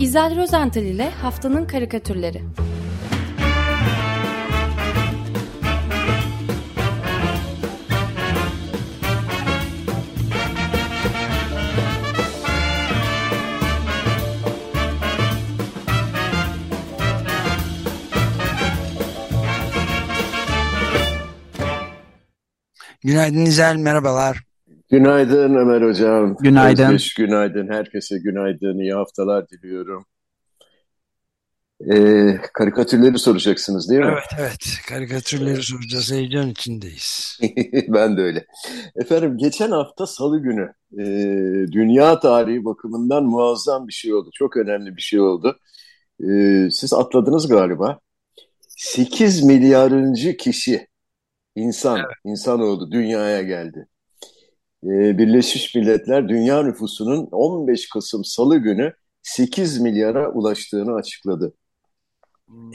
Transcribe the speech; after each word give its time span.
İzel 0.00 0.36
Rozental 0.36 0.82
ile 0.82 1.10
Haftanın 1.10 1.64
Karikatürleri 1.66 2.42
Günaydın 23.02 23.44
İzel, 23.44 23.76
merhabalar. 23.76 24.45
Günaydın 24.96 25.54
Ömer 25.54 25.82
Hocam. 25.82 26.36
Günaydın. 26.40 26.84
Özgeç 26.84 27.14
günaydın. 27.14 27.68
Herkese 27.68 28.18
günaydın. 28.18 28.78
İyi 28.78 28.94
haftalar 28.94 29.48
diliyorum. 29.48 30.06
Ee, 31.92 32.38
karikatürleri 32.54 33.18
soracaksınız 33.18 33.90
değil 33.90 34.00
mi? 34.00 34.06
Evet, 34.12 34.40
evet. 34.40 34.64
Karikatürleri 34.88 35.62
soracağız. 35.62 36.12
Heyecan 36.12 36.48
içindeyiz. 36.48 37.38
Ben 37.88 38.16
de 38.16 38.20
öyle. 38.20 38.46
Efendim 38.96 39.38
geçen 39.38 39.70
hafta 39.70 40.06
Salı 40.06 40.42
günü 40.42 40.72
e, 40.98 41.04
dünya 41.72 42.20
tarihi 42.20 42.64
bakımından 42.64 43.24
muazzam 43.24 43.88
bir 43.88 43.92
şey 43.92 44.14
oldu. 44.14 44.30
Çok 44.34 44.56
önemli 44.56 44.96
bir 44.96 45.02
şey 45.02 45.20
oldu. 45.20 45.58
E, 46.20 46.28
siz 46.70 46.92
atladınız 46.92 47.48
galiba. 47.48 47.98
8 48.68 49.42
milyarıncı 49.42 50.36
kişi 50.36 50.86
insan, 51.56 52.00
insanoğlu 52.24 52.92
dünyaya 52.92 53.42
geldi. 53.42 53.88
Ee, 54.84 55.18
Birleşmiş 55.18 55.74
Milletler 55.74 56.28
dünya 56.28 56.62
nüfusunun 56.62 57.28
15 57.32 57.88
Kasım 57.88 58.24
Salı 58.24 58.58
günü 58.58 58.92
8 59.22 59.80
milyara 59.80 60.32
ulaştığını 60.32 60.94
açıkladı. 60.94 61.54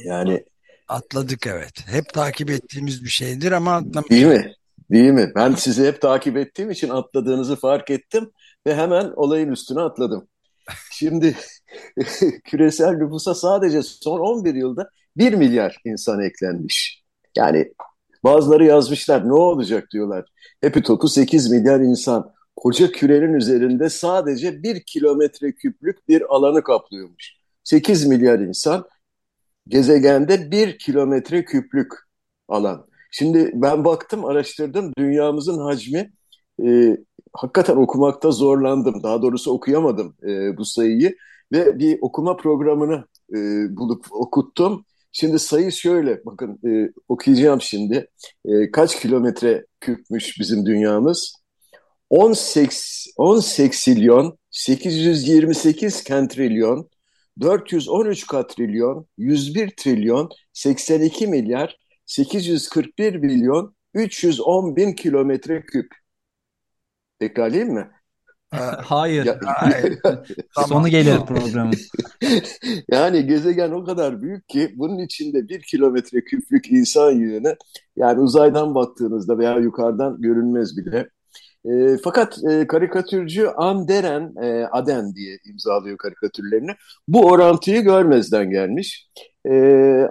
Yani 0.06 0.46
Atladık 0.92 1.48
evet. 1.48 1.88
Hep 1.88 2.14
takip 2.14 2.50
ettiğimiz 2.50 3.04
bir 3.04 3.10
şeydir 3.10 3.52
ama 3.52 3.76
atlamış. 3.76 4.10
değil 4.10 4.26
mi? 4.26 4.54
Değil 4.92 5.12
mi? 5.12 5.32
Ben 5.36 5.56
sizi 5.56 5.88
hep 5.88 6.02
takip 6.02 6.38
ettiğim 6.38 6.72
için 6.72 6.90
atladığınızı 6.90 7.56
fark 7.56 7.90
ettim 7.90 8.32
ve 8.68 8.76
hemen 8.76 9.12
olayın 9.16 9.52
üstüne 9.52 9.82
atladım. 9.82 10.28
Şimdi 10.92 11.36
küresel 12.44 12.92
nüfusa 12.92 13.36
sadece 13.36 13.84
son 13.84 14.20
11 14.20 14.56
yılda 14.56 14.90
1 15.18 15.34
milyar 15.34 15.78
insan 15.86 16.22
eklenmiş. 16.22 17.04
Yani 17.38 17.74
bazıları 18.24 18.66
yazmışlar 18.66 19.28
ne 19.28 19.34
olacak 19.34 19.88
diyorlar. 19.94 20.26
Hepi 20.62 20.82
topu 20.82 21.08
8 21.08 21.52
milyar 21.52 21.80
insan 21.80 22.34
koca 22.56 22.92
kürenin 22.92 23.34
üzerinde 23.34 23.90
sadece 23.90 24.64
1 24.64 24.84
kilometre 24.84 25.52
küplük 25.52 26.08
bir 26.10 26.36
alanı 26.36 26.64
kaplıyormuş. 26.64 27.34
8 27.64 28.06
milyar 28.06 28.40
insan 28.40 28.86
gezegende 29.68 30.52
1 30.52 30.78
kilometre 30.78 31.46
küplük 31.46 31.92
alan. 32.48 32.88
Şimdi 33.12 33.52
ben 33.54 33.86
baktım 33.86 34.26
araştırdım 34.26 34.92
dünyamızın 34.98 35.60
hacmi 35.60 36.12
e, 36.64 36.98
hakikaten 37.34 37.76
okumakta 37.76 38.32
zorlandım. 38.32 39.04
Daha 39.04 39.22
doğrusu 39.22 39.52
okuyamadım 39.52 40.16
e, 40.28 40.58
bu 40.58 40.66
sayıyı 40.66 41.16
ve 41.52 41.80
bir 41.80 41.98
okuma 42.02 42.38
programını 42.38 43.06
e, 43.34 43.38
bulup 43.78 44.06
okuttum. 44.12 44.86
Şimdi 45.12 45.40
sayı 45.40 45.72
şöyle, 45.72 46.26
bakın 46.26 46.60
e, 46.68 46.92
okuyacağım 47.08 47.62
şimdi. 47.62 48.10
E, 48.46 48.72
kaç 48.72 49.00
kilometre 49.00 49.66
küpmüş 49.80 50.40
bizim 50.40 50.66
dünyamız? 50.66 51.34
18, 52.10 53.08
10 53.18 53.40
seksilyon, 53.40 54.38
828 54.52 56.04
kentrilyon, 56.04 56.90
413 57.42 58.28
katrilyon, 58.28 59.08
101 59.18 59.74
trilyon, 59.78 60.30
82 60.54 61.28
milyar, 61.28 61.78
841 62.06 63.16
milyon, 63.16 63.76
310 63.94 64.76
bin 64.76 64.94
kilometre 64.94 65.62
küp. 65.66 65.88
Tekrarlayayım 67.20 67.74
mı? 67.74 67.92
Hayır. 68.86 69.26
Ya- 69.26 69.40
Hayır. 69.46 70.00
Tamam. 70.56 70.68
Sonu 70.68 70.88
gelir 70.88 71.18
programın. 71.28 71.74
Yani 72.92 73.28
gezegen 73.28 73.72
o 73.72 73.84
kadar 73.86 74.22
büyük 74.22 74.50
ki 74.50 74.74
bunun 74.78 75.00
içinde 75.00 75.50
bir 75.50 75.62
kilometre 75.62 76.24
küplük 76.24 76.72
insan 76.72 77.12
yığını 77.12 77.56
yani 77.96 78.20
uzaydan 78.20 78.76
baktığınızda 78.76 79.38
veya 79.38 79.56
yukarıdan 79.58 80.22
görünmez 80.22 80.78
bile. 80.78 81.10
E, 81.66 81.98
fakat 82.04 82.38
e, 82.52 82.68
karikatürcü 82.68 83.46
Anderen 83.48 84.34
e, 84.44 84.66
Aden 84.72 85.16
diye 85.16 85.38
imzalıyor 85.52 85.98
karikatürlerini. 85.98 86.72
Bu 87.08 87.26
orantıyı 87.32 87.82
görmezden 87.82 88.50
gelmiş. 88.50 89.08
E, 89.46 89.52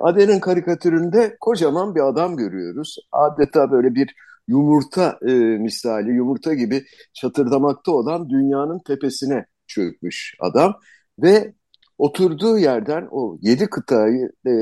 Aden'in 0.01 0.41
karikatüründe 0.41 1.37
kocaman 1.41 1.95
bir 1.95 2.09
adam 2.09 2.37
görüyoruz. 2.37 2.97
Adeta 3.13 3.71
böyle 3.71 3.95
bir 3.95 4.15
yumurta 4.51 5.19
e, 5.29 5.33
misali, 5.35 6.11
yumurta 6.11 6.55
gibi 6.55 6.85
çatırdamakta 7.15 7.93
olan 7.93 8.31
dünyanın 8.31 8.79
tepesine 8.87 9.47
çökmüş 9.67 10.35
adam 10.41 10.75
ve 11.19 11.55
oturduğu 11.99 12.59
yerden 12.59 13.09
o 13.11 13.39
yedi 13.41 13.67
kıtayı 13.67 14.33
e, 14.47 14.53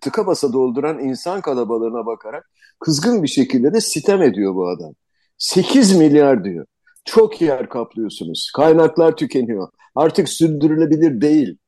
tıka 0.00 0.26
basa 0.26 0.52
dolduran 0.52 0.98
insan 0.98 1.40
kalabalığına 1.40 2.06
bakarak 2.06 2.50
kızgın 2.80 3.22
bir 3.22 3.28
şekilde 3.28 3.72
de 3.74 3.80
sitem 3.80 4.22
ediyor 4.22 4.54
bu 4.54 4.68
adam. 4.68 4.94
8 5.38 5.96
milyar 5.98 6.44
diyor. 6.44 6.66
Çok 7.04 7.40
yer 7.40 7.68
kaplıyorsunuz. 7.68 8.52
Kaynaklar 8.56 9.16
tükeniyor. 9.16 9.68
Artık 9.94 10.28
sürdürülebilir 10.28 11.20
değil. 11.20 11.58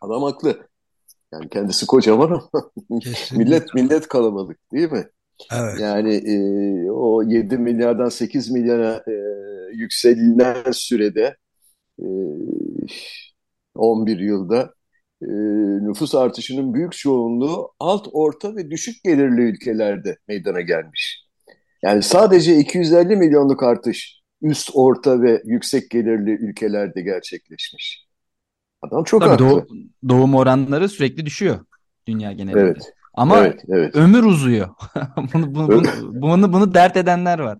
Adam 0.00 0.22
haklı. 0.22 0.68
Yani 1.32 1.48
kendisi 1.48 1.86
kocaman 1.86 2.26
ama 2.30 2.70
millet 3.32 3.74
millet 3.74 4.08
kalabalık 4.08 4.58
değil 4.72 4.92
mi? 4.92 5.06
Evet. 5.52 5.80
Yani 5.80 6.14
e, 6.14 6.90
o 6.90 7.22
7 7.22 7.58
milyardan 7.58 8.08
8 8.08 8.50
milyara 8.50 9.02
e, 9.08 9.12
yükselilen 9.72 10.70
sürede 10.72 11.36
e, 12.02 12.06
11 13.74 14.18
yılda 14.18 14.74
e, 15.22 15.26
nüfus 15.88 16.14
artışının 16.14 16.74
büyük 16.74 16.92
çoğunluğu 16.92 17.72
alt, 17.80 18.08
orta 18.12 18.56
ve 18.56 18.70
düşük 18.70 19.04
gelirli 19.04 19.42
ülkelerde 19.42 20.16
meydana 20.28 20.60
gelmiş. 20.60 21.26
Yani 21.82 22.02
sadece 22.02 22.56
250 22.56 23.16
milyonluk 23.16 23.62
artış 23.62 24.20
üst, 24.42 24.70
orta 24.74 25.22
ve 25.22 25.42
yüksek 25.44 25.90
gelirli 25.90 26.30
ülkelerde 26.30 27.02
gerçekleşmiş. 27.02 28.06
Adam 28.82 29.04
çok 29.04 29.22
Tabii 29.22 29.30
haklı. 29.30 29.44
doğu- 29.44 29.66
doğum 30.08 30.34
oranları 30.34 30.88
sürekli 30.88 31.26
düşüyor 31.26 31.60
dünya 32.06 32.32
genelinde. 32.32 32.60
Evet, 32.60 32.92
Ama 33.16 33.38
evet, 33.38 33.64
evet. 33.68 33.94
ömür 33.94 34.24
uzuyor. 34.24 34.68
Bunu, 35.34 35.54
bunu, 35.54 35.68
bunu, 35.68 36.22
bunu, 36.22 36.52
bunu 36.52 36.74
dert 36.74 36.96
edenler 36.96 37.38
var. 37.38 37.58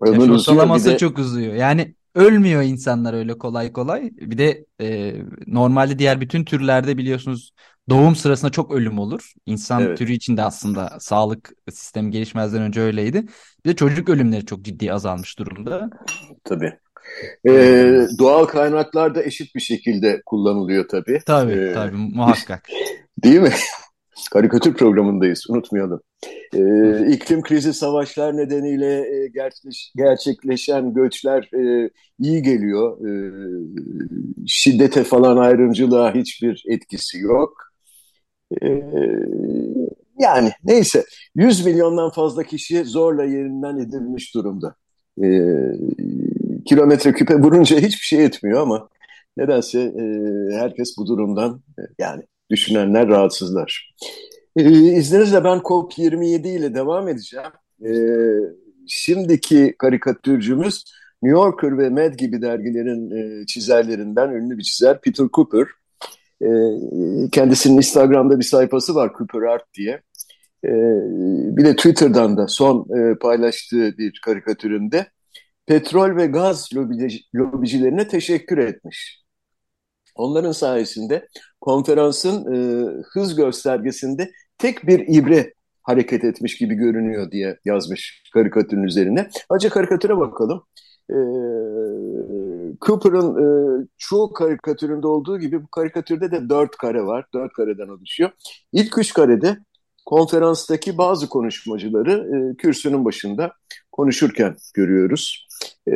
Ömür 0.00 0.18
Yaş 0.18 0.28
uzuyor 0.28 0.84
de 0.84 0.98
çok 0.98 1.18
uzuyor. 1.18 1.54
Yani 1.54 1.94
ölmüyor 2.14 2.62
insanlar 2.62 3.14
öyle 3.14 3.38
kolay 3.38 3.72
kolay. 3.72 4.10
Bir 4.16 4.38
de 4.38 4.64
e, 4.80 5.14
normalde 5.46 5.98
diğer 5.98 6.20
bütün 6.20 6.44
türlerde 6.44 6.98
biliyorsunuz 6.98 7.52
doğum 7.88 8.16
sırasında 8.16 8.50
çok 8.50 8.72
ölüm 8.72 8.98
olur. 8.98 9.32
İnsan 9.46 9.82
evet. 9.82 9.98
türü 9.98 10.12
için 10.12 10.36
de 10.36 10.42
aslında 10.42 10.96
sağlık 11.00 11.52
sistemi 11.70 12.10
gelişmezden 12.10 12.62
önce 12.62 12.80
öyleydi. 12.80 13.26
Bir 13.64 13.70
de 13.70 13.76
çocuk 13.76 14.08
ölümleri 14.08 14.46
çok 14.46 14.62
ciddi 14.62 14.92
azalmış 14.92 15.38
durumda. 15.38 15.90
Tabii. 16.44 16.72
Ee, 17.48 18.06
doğal 18.18 18.44
kaynaklar 18.44 19.14
da 19.14 19.22
eşit 19.22 19.54
bir 19.54 19.60
şekilde 19.60 20.22
kullanılıyor 20.26 20.88
tabii. 20.88 21.18
Tabii 21.26 21.52
Ee, 21.52 21.72
tabii 21.72 21.96
muhakkak. 21.96 22.68
değil 23.24 23.40
mi? 23.40 23.52
Karikatür 24.32 24.74
programındayız, 24.74 25.46
unutmayalım. 25.48 26.00
Ee, 26.54 27.06
iklim 27.12 27.42
krizi, 27.42 27.74
savaşlar 27.74 28.36
nedeniyle 28.36 29.00
e, 29.00 29.30
gerçekleşen 29.96 30.94
göçler 30.94 31.50
e, 31.54 31.90
iyi 32.18 32.42
geliyor. 32.42 33.06
Ee, 33.06 33.32
şiddete 34.46 35.04
falan 35.04 35.36
ayrımcılığa 35.36 36.14
hiçbir 36.14 36.64
etkisi 36.68 37.18
yok. 37.18 37.56
Ee, 38.62 38.82
yani 40.18 40.50
neyse 40.64 41.04
100 41.34 41.66
milyondan 41.66 42.10
fazla 42.10 42.42
kişi 42.42 42.84
zorla 42.84 43.24
yerinden 43.24 43.78
edilmiş 43.78 44.34
durumda. 44.34 44.74
Ee, 45.22 45.72
kilometre 46.66 47.12
küpe 47.12 47.34
vurunca 47.34 47.76
hiçbir 47.76 48.06
şey 48.06 48.24
etmiyor 48.24 48.60
ama 48.60 48.88
nedense 49.36 49.80
e, 49.80 50.02
herkes 50.56 50.96
bu 50.98 51.06
durumdan 51.06 51.62
e, 51.78 51.82
yani 51.98 52.22
düşünenler 52.52 53.08
rahatsızlar. 53.08 53.94
Ee, 54.56 54.72
izninizle 54.72 55.44
ben 55.44 55.58
COP27 55.58 56.48
ile 56.48 56.74
devam 56.74 57.08
edeceğim. 57.08 57.50
Ee, 57.86 57.92
şimdiki 58.88 59.74
karikatürcümüz 59.78 60.84
New 61.22 61.38
Yorker 61.38 61.78
ve 61.78 61.90
Mad 61.90 62.14
gibi 62.14 62.42
dergilerin 62.42 63.10
e, 63.10 63.46
çizerlerinden 63.46 64.30
ünlü 64.30 64.58
bir 64.58 64.62
çizer 64.62 65.00
Peter 65.00 65.26
Cooper. 65.32 65.66
Ee, 66.42 66.46
kendisinin 67.32 67.76
Instagram'da 67.76 68.38
bir 68.38 68.44
sayfası 68.44 68.94
var 68.94 69.12
Cooper 69.18 69.42
Art 69.48 69.74
diye. 69.74 70.00
Ee, 70.64 70.70
bir 71.56 71.64
de 71.64 71.76
Twitter'dan 71.76 72.36
da 72.36 72.48
son 72.48 72.86
e, 72.98 73.18
paylaştığı 73.18 73.98
bir 73.98 74.20
karikatüründe 74.24 75.06
petrol 75.66 76.16
ve 76.16 76.26
gaz 76.26 76.68
lobici- 76.72 77.22
lobicilerine 77.36 78.08
teşekkür 78.08 78.58
etmiş. 78.58 79.21
Onların 80.14 80.52
sayesinde 80.52 81.28
konferansın 81.60 82.54
e, 82.54 82.86
hız 83.12 83.34
göstergesinde 83.34 84.30
tek 84.58 84.86
bir 84.86 85.04
ibre 85.08 85.54
hareket 85.82 86.24
etmiş 86.24 86.58
gibi 86.58 86.74
görünüyor 86.74 87.30
diye 87.30 87.58
yazmış 87.64 88.22
karikatürün 88.34 88.82
üzerine. 88.82 89.30
Acı 89.48 89.70
karikatüre 89.70 90.18
bakalım. 90.18 90.64
E, 91.10 91.16
Cooper'ın 92.80 93.36
e, 93.36 93.46
çoğu 93.98 94.32
karikatüründe 94.32 95.06
olduğu 95.06 95.38
gibi 95.38 95.62
bu 95.62 95.66
karikatürde 95.66 96.30
de 96.30 96.48
dört 96.48 96.76
kare 96.76 97.02
var. 97.02 97.26
Dört 97.34 97.52
kareden 97.52 97.88
oluşuyor. 97.88 98.30
İlk 98.72 98.98
üç 98.98 99.12
karede 99.12 99.58
konferanstaki 100.04 100.98
bazı 100.98 101.28
konuşmacıları 101.28 102.12
e, 102.12 102.56
kürsünün 102.56 103.04
başında 103.04 103.52
konuşurken 103.92 104.56
görüyoruz. 104.74 105.46
E, 105.88 105.92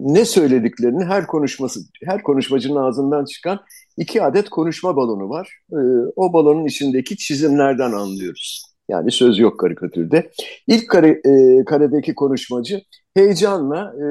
ne 0.00 0.24
söylediklerini 0.24 1.04
her 1.04 1.26
konuşması 1.26 1.80
her 2.04 2.22
konuşmacının 2.22 2.76
ağzından 2.76 3.24
çıkan 3.24 3.60
iki 3.96 4.22
adet 4.22 4.48
konuşma 4.48 4.96
balonu 4.96 5.28
var. 5.28 5.58
E, 5.72 5.78
o 6.16 6.32
balonun 6.32 6.64
içindeki 6.64 7.16
çizimlerden 7.16 7.92
anlıyoruz. 7.92 8.70
Yani 8.88 9.10
söz 9.10 9.38
yok 9.38 9.60
karikatürde. 9.60 10.30
İlk 10.66 10.88
kare, 10.88 11.08
e, 11.08 11.64
karedeki 11.64 12.14
konuşmacı 12.14 12.82
heyecanla 13.14 13.94
e, 13.96 14.06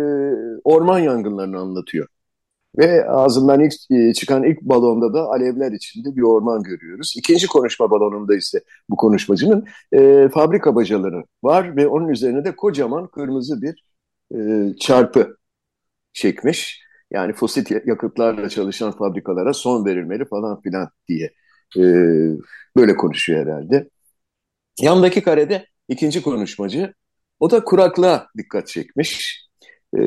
orman 0.64 1.00
yangınlarını 1.00 1.60
anlatıyor. 1.60 2.08
Ve 2.78 3.10
ağzından 3.10 3.60
ilk 3.60 3.74
e, 3.92 4.14
çıkan 4.14 4.44
ilk 4.44 4.62
balonda 4.62 5.14
da 5.14 5.22
alevler 5.30 5.72
içinde 5.72 6.16
bir 6.16 6.22
orman 6.22 6.64
görüyoruz. 6.64 7.14
İkinci 7.18 7.48
konuşma 7.48 7.92
balonunda 7.92 8.36
ise 8.36 8.62
bu 8.90 8.96
konuşmacının 8.96 9.66
e, 9.94 10.30
fabrika 10.30 10.76
bacaları 10.76 11.24
var 11.44 11.76
ve 11.76 11.88
onun 11.88 12.08
üzerine 12.10 12.46
de 12.46 12.56
kocaman 12.56 13.08
kırmızı 13.08 13.62
bir 13.62 13.89
e, 14.36 14.40
çarpı 14.80 15.38
çekmiş. 16.14 16.82
Yani 17.12 17.34
fosil 17.34 17.66
yakıtlarla 17.86 18.50
çalışan 18.50 18.92
fabrikalara 18.92 19.54
son 19.54 19.86
verilmeli 19.86 20.26
falan 20.26 20.62
filan 20.62 20.90
diye 21.08 21.32
e, 21.78 21.84
böyle 22.78 22.96
konuşuyor 22.96 23.46
herhalde. 23.46 23.90
Yandaki 24.82 25.24
karede 25.24 25.66
ikinci 25.88 26.22
konuşmacı 26.22 26.94
o 27.40 27.52
da 27.52 27.64
kuraklığa 27.64 28.28
dikkat 28.38 28.68
çekmiş. 28.68 29.46
E, 29.98 30.02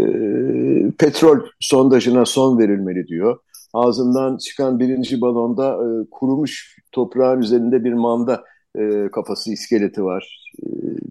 petrol 0.99 1.41
sondajına 1.61 2.25
son 2.27 2.59
verilmeli 2.59 3.07
diyor. 3.07 3.39
Ağzından 3.75 4.37
çıkan 4.37 4.81
birinci 4.81 5.21
balonda 5.21 5.73
e, 5.73 6.11
kurumuş 6.11 6.79
toprağın 6.93 7.41
üzerinde 7.41 7.85
bir 7.85 7.93
manda 7.93 8.45
e, 8.79 9.09
kafası 9.13 9.53
iskeleti 9.53 10.05
var. 10.05 10.53
E, 10.63 10.67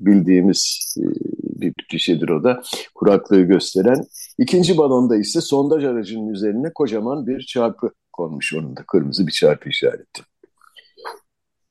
bildiğimiz 0.06 0.96
e, 1.00 1.06
bir 1.62 1.74
klişedir 1.92 2.30
o 2.30 2.44
da 2.44 2.62
kuraklığı 2.96 3.42
gösteren. 3.42 4.04
İkinci 4.38 4.78
balonda 4.78 5.18
ise 5.18 5.42
sondaj 5.42 5.86
aracının 5.86 6.28
üzerine 6.28 6.74
kocaman 6.76 7.28
bir 7.28 7.40
çarpı 7.40 7.92
konmuş 8.14 8.54
onun 8.54 8.78
da 8.78 8.84
kırmızı 8.88 9.28
bir 9.28 9.32
çarpı 9.32 9.70
işareti. 9.70 10.22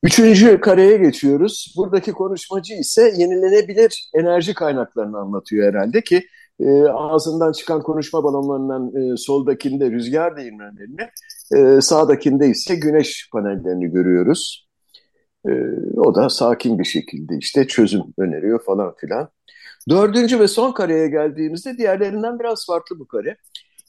Üçüncü 0.03 0.61
kareye 0.61 0.97
geçiyoruz. 0.97 1.73
Buradaki 1.77 2.11
konuşmacı 2.11 2.73
ise 2.73 3.13
yenilenebilir 3.17 4.09
enerji 4.13 4.53
kaynaklarını 4.53 5.17
anlatıyor 5.17 5.73
herhalde 5.73 6.01
ki 6.01 6.23
e, 6.59 6.83
ağzından 6.83 7.51
çıkan 7.51 7.83
konuşma 7.83 8.23
balonlarından 8.23 8.95
e, 8.95 9.17
soldakinde 9.17 9.91
rüzgar 9.91 10.37
değirmenlerini, 10.37 11.09
e, 11.55 11.81
sağdakinde 11.81 12.47
ise 12.47 12.75
güneş 12.75 13.29
panellerini 13.33 13.87
görüyoruz. 13.87 14.70
E, 15.47 15.51
o 15.97 16.15
da 16.15 16.29
sakin 16.29 16.79
bir 16.79 16.83
şekilde 16.83 17.37
işte 17.37 17.67
çözüm 17.67 18.01
öneriyor 18.17 18.63
falan 18.63 18.95
filan. 18.95 19.29
Dördüncü 19.89 20.39
ve 20.39 20.47
son 20.47 20.71
kareye 20.71 21.07
geldiğimizde 21.07 21.77
diğerlerinden 21.77 22.39
biraz 22.39 22.65
farklı 22.65 22.99
bu 22.99 23.07
kare. 23.07 23.37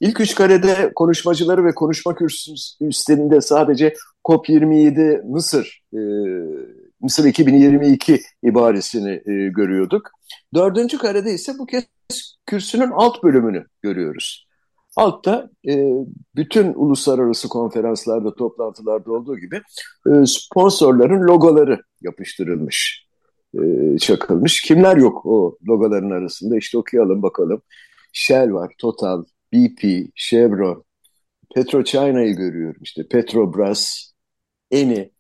İlk 0.00 0.20
üç 0.20 0.34
karede 0.34 0.92
konuşmacıları 0.94 1.64
ve 1.64 1.74
konuşma 1.74 2.14
kürsüsü 2.14 2.84
üstlerinde 2.84 3.40
sadece 3.40 3.94
COP27 4.24 5.22
Mısır, 5.22 5.82
e, 5.94 6.00
Mısır 7.00 7.24
2022 7.24 8.22
ibaresini 8.42 9.10
e, 9.10 9.48
görüyorduk. 9.48 10.10
Dördüncü 10.54 10.98
karede 10.98 11.32
ise 11.32 11.52
bu 11.58 11.66
kez 11.66 11.84
kürsünün 12.46 12.90
alt 12.90 13.22
bölümünü 13.22 13.66
görüyoruz. 13.82 14.48
Altta 14.96 15.50
e, 15.68 15.92
bütün 16.36 16.74
uluslararası 16.74 17.48
konferanslarda, 17.48 18.34
toplantılarda 18.34 19.12
olduğu 19.12 19.38
gibi 19.38 19.56
e, 20.06 20.26
sponsorların 20.26 21.28
logoları 21.28 21.82
yapıştırılmış, 22.02 23.06
e, 23.54 23.98
çakılmış. 23.98 24.60
Kimler 24.62 24.96
yok 24.96 25.26
o 25.26 25.58
logoların 25.68 26.10
arasında? 26.10 26.56
İşte 26.56 26.78
okuyalım 26.78 27.22
bakalım. 27.22 27.62
Shell 28.12 28.52
var, 28.52 28.74
Total, 28.78 29.24
BP, 29.52 30.10
Chevron, 30.14 30.84
PetroChina'yı 31.54 32.36
görüyorum. 32.36 32.82
İşte 32.82 33.08
Petrobras, 33.08 34.12
Eni, 34.70 35.12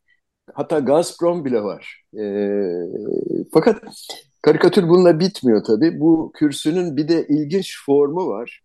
hatta 0.54 0.78
Gazprom 0.78 1.44
bile 1.44 1.62
var. 1.62 2.04
E, 2.18 2.24
fakat 3.52 3.82
karikatür 4.42 4.88
bununla 4.88 5.20
bitmiyor 5.20 5.64
tabii. 5.64 6.00
Bu 6.00 6.32
kürsünün 6.34 6.96
bir 6.96 7.08
de 7.08 7.26
ilginç 7.28 7.84
formu 7.86 8.26
var. 8.28 8.62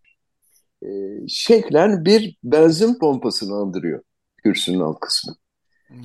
E, 0.82 0.88
şeklen 1.28 2.04
bir 2.04 2.36
benzin 2.44 2.98
pompasını 2.98 3.54
andırıyor 3.54 4.02
kürsünün 4.42 4.80
alt 4.80 5.00
kısmı. 5.00 5.34
Hmm. 5.88 5.98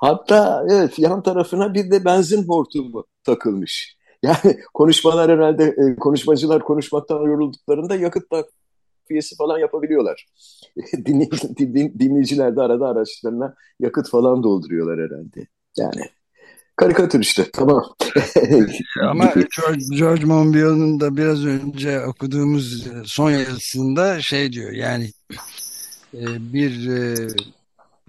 Hatta 0.00 0.66
evet 0.70 0.98
yan 0.98 1.22
tarafına 1.22 1.74
bir 1.74 1.90
de 1.90 2.04
benzin 2.04 2.48
hortumu 2.48 3.04
takılmış. 3.24 3.96
Yani 4.22 4.60
konuşmalar 4.74 5.30
herhalde 5.30 5.64
e, 5.64 5.96
konuşmacılar 5.96 6.64
konuşmaktan 6.64 7.22
yorulduklarında 7.22 7.96
yakıt 7.96 8.30
takviyesi 8.30 9.36
falan 9.36 9.58
yapabiliyorlar. 9.58 10.26
Dinleyici, 11.06 11.74
dinleyiciler 11.98 12.56
de 12.56 12.62
arada 12.62 12.86
araçlarına 12.86 13.54
yakıt 13.80 14.10
falan 14.10 14.42
dolduruyorlar 14.42 14.98
herhalde. 14.98 15.46
Yani 15.76 16.02
karikatür 16.76 17.20
işte 17.20 17.50
tamam. 17.52 17.84
Ama 19.02 19.34
George, 19.34 19.84
George 19.90 20.24
Monbiot'un 20.24 21.00
da 21.00 21.16
biraz 21.16 21.44
önce 21.44 22.00
okuduğumuz 22.00 22.86
son 23.04 23.30
yazısında 23.30 24.22
şey 24.22 24.52
diyor 24.52 24.72
yani 24.72 25.10
e, 26.14 26.52
bir 26.52 26.88
e, 26.88 27.28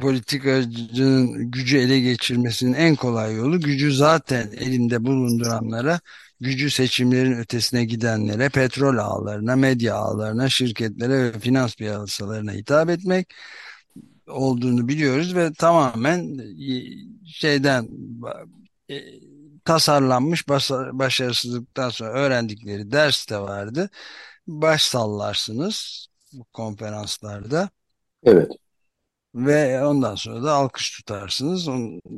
politikacının 0.01 1.51
gücü 1.51 1.77
ele 1.77 1.99
geçirmesinin 1.99 2.73
en 2.73 2.95
kolay 2.95 3.35
yolu 3.35 3.59
gücü 3.59 3.93
zaten 3.93 4.49
elinde 4.59 5.05
bulunduranlara 5.05 5.99
gücü 6.39 6.69
seçimlerin 6.69 7.37
ötesine 7.37 7.85
gidenlere, 7.85 8.49
petrol 8.49 8.97
ağlarına, 8.97 9.55
medya 9.55 9.95
ağlarına, 9.95 10.49
şirketlere 10.49 11.23
ve 11.23 11.39
finans 11.39 11.75
piyasalarına 11.75 12.51
hitap 12.51 12.89
etmek 12.89 13.33
olduğunu 14.27 14.87
biliyoruz 14.87 15.35
ve 15.35 15.53
tamamen 15.53 16.37
e, 16.39 16.83
şeyden 17.25 17.87
e, 18.89 18.95
tasarlanmış 19.65 20.49
başarısızlıktan 20.93 21.89
sonra 21.89 22.09
öğrendikleri 22.09 22.91
ders 22.91 23.29
de 23.29 23.39
vardı. 23.39 23.89
Baş 24.47 24.81
sallarsınız 24.83 26.07
bu 26.33 26.43
konferanslarda. 26.43 27.69
Evet. 28.23 28.51
Ve 29.35 29.85
ondan 29.85 30.15
sonra 30.15 30.43
da 30.43 30.53
alkış 30.53 30.97
tutarsınız, 30.97 31.67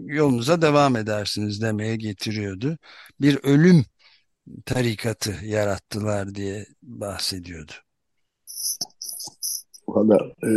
yolunuza 0.06 0.62
devam 0.62 0.96
edersiniz 0.96 1.62
demeye 1.62 1.96
getiriyordu. 1.96 2.78
Bir 3.22 3.40
ölüm 3.44 3.86
tarikatı 4.66 5.36
yarattılar 5.44 6.36
diye 6.36 6.66
bahsediyordu. 6.82 7.72
Valla 9.88 10.18
e, 10.44 10.50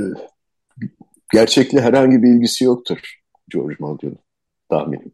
gerçekle 1.32 1.80
herhangi 1.80 2.22
bir 2.22 2.28
ilgisi 2.28 2.64
yoktur 2.64 2.98
George 3.48 3.76
Monbiot'un 3.78 4.18
tahminim. 4.70 5.12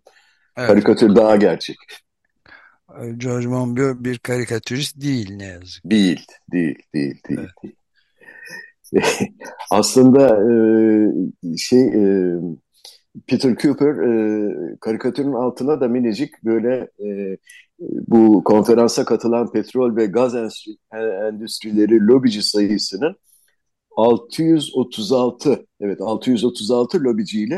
Evet. 0.56 0.68
Karikatür 0.68 1.16
daha 1.16 1.36
gerçek. 1.36 1.76
George 3.16 3.46
Monbiot 3.46 3.96
bir 4.00 4.18
karikatürist 4.18 5.00
değil 5.00 5.36
ne 5.36 5.44
yazık. 5.46 5.84
Değil, 5.84 6.26
değil, 6.52 6.78
değil, 6.94 7.20
değil. 7.28 7.40
Evet. 7.40 7.50
değil. 7.62 7.76
Aslında 9.70 10.26
e, 10.26 11.56
şey 11.56 11.82
e, 11.82 12.34
Peter 13.26 13.56
Cooper 13.56 13.94
e, 13.94 14.76
karikatürün 14.80 15.32
altına 15.32 15.80
da 15.80 15.88
minicik 15.88 16.44
böyle 16.44 16.88
bu 18.08 18.44
konferansa 18.44 19.04
katılan 19.04 19.52
petrol 19.52 19.96
ve 19.96 20.06
gaz 20.06 20.34
endüstrileri 20.94 22.06
lobici 22.06 22.42
sayısının 22.42 23.16
636 23.98 25.66
evet 25.80 26.00
636 26.00 27.04
lobiciyle 27.04 27.54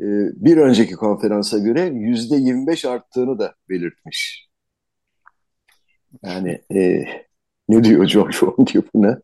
e, 0.00 0.06
bir 0.34 0.56
önceki 0.56 0.94
konferansa 0.94 1.58
göre 1.58 1.80
yüzde 1.94 2.36
25 2.36 2.84
arttığını 2.84 3.38
da 3.38 3.54
belirtmiş. 3.68 4.48
Yani 6.22 6.60
e, 6.74 7.04
ne 7.68 7.84
diyor 7.84 8.04
George 8.04 8.38
Orwell 8.46 8.66
diyor 8.66 8.84
buna? 8.94 9.20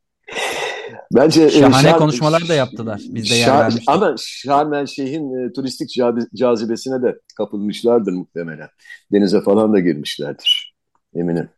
Bence 1.15 1.43
e, 1.43 1.51
şahane 1.51 1.89
Şar 1.89 1.99
konuşmalar 1.99 2.49
da 2.49 2.55
yaptılar. 2.55 3.01
Biz 3.09 3.31
de 3.31 3.35
yer 3.35 3.45
Şar 3.45 3.61
vermiştik. 3.61 3.89
Ama 3.89 4.15
Şarm 4.19 4.75
el 4.75 4.87
Şeyh'in 4.87 5.49
e, 5.49 5.53
turistik 5.53 5.91
cazibesine 6.35 7.03
de 7.03 7.21
kapılmışlardır 7.37 8.13
muhtemelen. 8.13 8.69
Denize 9.13 9.41
falan 9.41 9.73
da 9.73 9.81
girmişlerdir. 9.81 10.75
Eminim. 11.15 11.49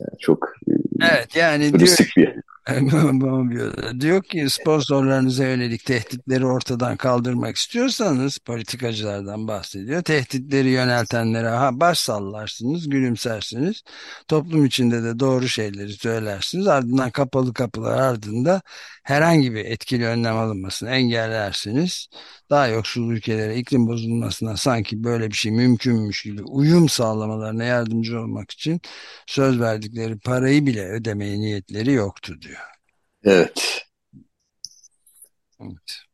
Yani 0.00 0.18
çok 0.18 0.48
e, 0.68 0.72
Evet 1.00 1.36
yani 1.36 1.78
diyor 1.78 1.96
bir. 2.16 2.32
Diyor 4.00 4.22
ki 4.22 4.50
sponsorlarınıza 4.50 5.44
yönelik 5.44 5.84
tehditleri 5.84 6.46
ortadan 6.46 6.96
kaldırmak 6.96 7.56
istiyorsanız 7.56 8.38
politikacılardan 8.38 9.48
bahsediyor. 9.48 10.02
Tehditleri 10.02 10.68
yöneltenlere 10.68 11.48
ha, 11.48 11.80
baş 11.80 11.98
sallarsınız, 11.98 12.88
gülümsersiniz. 12.88 13.82
Toplum 14.28 14.64
içinde 14.64 15.02
de 15.02 15.18
doğru 15.18 15.48
şeyleri 15.48 15.92
söylersiniz. 15.92 16.66
Ardından 16.66 17.10
kapalı 17.10 17.52
kapılar 17.52 17.98
ardında 17.98 18.62
herhangi 19.02 19.54
bir 19.54 19.64
etkili 19.64 20.06
önlem 20.06 20.36
alınmasını 20.36 20.90
engellersiniz. 20.90 22.08
Daha 22.50 22.66
yoksul 22.68 23.12
ülkelere 23.12 23.56
iklim 23.56 23.86
bozulmasına 23.86 24.56
sanki 24.56 25.04
böyle 25.04 25.28
bir 25.30 25.36
şey 25.36 25.52
mümkünmüş 25.52 26.22
gibi 26.22 26.42
uyum 26.42 26.88
sağlamalarına 26.88 27.64
yardımcı 27.64 28.20
olmak 28.20 28.50
için 28.50 28.80
söz 29.26 29.60
verdikleri 29.60 30.18
parayı 30.18 30.66
bile 30.66 30.87
ödemeye 30.90 31.40
niyetleri 31.40 31.92
yoktu 31.92 32.36
diyor. 32.42 32.60
Evet. 33.24 33.84
Evet. 35.60 36.08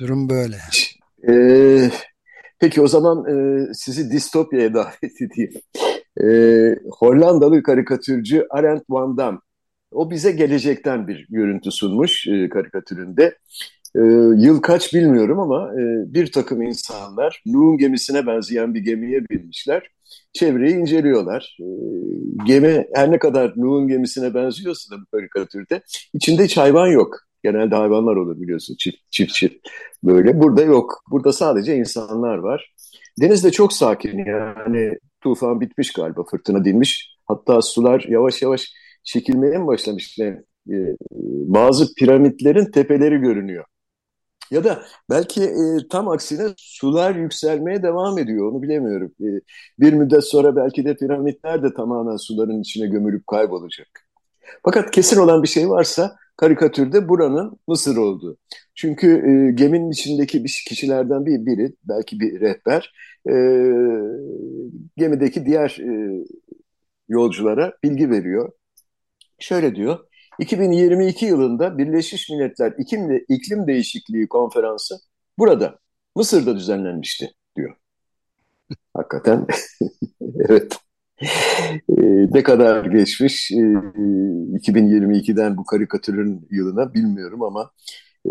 Durum 0.00 0.28
böyle. 0.28 0.56
Ee, 1.28 1.90
peki 2.58 2.80
o 2.80 2.86
zaman 2.86 3.24
e, 3.26 3.66
sizi 3.74 4.10
distopyaya 4.10 4.74
davet 4.74 5.22
edeyim. 5.22 5.52
Ee, 6.22 6.78
Hollandalı 6.98 7.62
karikatürcü 7.62 8.46
Arend 8.50 8.80
van 8.90 9.16
Dam. 9.16 9.40
O 9.92 10.10
bize 10.10 10.30
gelecekten 10.30 11.08
bir 11.08 11.26
görüntü 11.30 11.70
sunmuş 11.70 12.26
e, 12.26 12.48
karikatüründe. 12.48 13.38
E, 13.96 14.00
yıl 14.36 14.62
kaç 14.62 14.94
bilmiyorum 14.94 15.40
ama 15.40 15.72
e, 15.72 16.14
bir 16.14 16.32
takım 16.32 16.62
insanlar 16.62 17.42
Nuh'un 17.46 17.78
gemisine 17.78 18.26
benzeyen 18.26 18.74
bir 18.74 18.80
gemiye 18.80 19.28
binmişler. 19.28 19.90
Çevreyi 20.32 20.74
inceliyorlar. 20.74 21.56
E, 21.60 21.66
gemi 22.46 22.86
her 22.94 23.10
ne 23.10 23.18
kadar 23.18 23.52
Nuh'un 23.56 23.88
gemisine 23.88 24.34
benziyorsa 24.34 24.96
da 24.96 25.00
bu 25.00 25.06
karikatürde 25.06 25.82
içinde 26.14 26.44
hiç 26.44 26.56
hayvan 26.56 26.86
yok. 26.86 27.16
Genelde 27.44 27.74
hayvanlar 27.74 28.16
olur 28.16 28.40
biliyorsun 28.40 28.76
çift 28.78 28.96
çift 29.10 29.34
çift 29.34 29.68
böyle. 30.04 30.40
Burada 30.40 30.62
yok. 30.62 31.02
Burada 31.10 31.32
sadece 31.32 31.76
insanlar 31.76 32.38
var. 32.38 32.74
Deniz 33.20 33.44
de 33.44 33.50
çok 33.50 33.72
sakin 33.72 34.18
yani 34.18 34.98
tufan 35.20 35.60
bitmiş 35.60 35.92
galiba 35.92 36.24
fırtına 36.24 36.64
dinmiş. 36.64 37.16
Hatta 37.26 37.62
sular 37.62 38.04
yavaş 38.08 38.42
yavaş 38.42 38.72
çekilmeye 39.04 39.58
mi 39.58 39.66
başlamış? 39.66 40.18
Yani, 40.18 40.36
e, 40.70 40.76
bazı 41.46 41.94
piramitlerin 41.94 42.70
tepeleri 42.70 43.18
görünüyor. 43.18 43.64
Ya 44.52 44.64
da 44.64 44.82
belki 45.10 45.42
e, 45.44 45.88
tam 45.90 46.08
aksine 46.08 46.42
sular 46.56 47.14
yükselmeye 47.14 47.82
devam 47.82 48.18
ediyor 48.18 48.52
onu 48.52 48.62
bilemiyorum. 48.62 49.12
E, 49.20 49.26
bir 49.80 49.92
müddet 49.92 50.24
sonra 50.24 50.56
belki 50.56 50.84
de 50.84 50.96
piramitler 50.96 51.62
de 51.62 51.74
tamamen 51.74 52.16
suların 52.16 52.60
içine 52.60 52.86
gömülüp 52.86 53.26
kaybolacak. 53.26 53.88
Fakat 54.64 54.90
kesin 54.90 55.20
olan 55.20 55.42
bir 55.42 55.48
şey 55.48 55.70
varsa 55.70 56.16
karikatürde 56.36 57.08
buranın 57.08 57.58
Mısır 57.68 57.96
olduğu. 57.96 58.36
Çünkü 58.74 59.08
e, 59.08 59.52
geminin 59.52 59.90
içindeki 59.90 60.44
bir 60.44 60.64
kişilerden 60.68 61.26
bir 61.26 61.46
biri, 61.46 61.74
belki 61.84 62.20
bir 62.20 62.40
rehber, 62.40 62.92
e, 63.28 63.34
gemideki 64.96 65.46
diğer 65.46 65.78
e, 65.80 66.24
yolculara 67.08 67.72
bilgi 67.84 68.10
veriyor. 68.10 68.52
Şöyle 69.38 69.74
diyor, 69.74 69.98
2022 70.38 71.26
yılında 71.26 71.78
Birleşmiş 71.78 72.30
Milletler 72.30 72.74
İklim, 73.28 73.66
Değişikliği 73.66 74.28
Konferansı 74.28 74.94
burada, 75.38 75.78
Mısır'da 76.16 76.56
düzenlenmişti 76.56 77.30
diyor. 77.56 77.76
Hakikaten 78.94 79.46
evet. 80.48 80.78
Ee, 81.88 82.28
ne 82.32 82.42
kadar 82.42 82.84
geçmiş 82.84 83.50
e, 83.50 83.54
2022'den 83.54 85.56
bu 85.56 85.64
karikatürün 85.64 86.48
yılına 86.50 86.94
bilmiyorum 86.94 87.42
ama 87.42 87.70
e, 88.26 88.30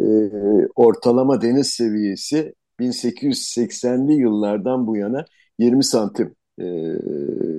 ortalama 0.76 1.42
deniz 1.42 1.68
seviyesi 1.68 2.54
1880'li 2.80 4.14
yıllardan 4.14 4.88
bu 4.88 4.98
yana 4.98 5.26
20 5.60 5.84
santim 5.84 6.36
e, 6.60 6.66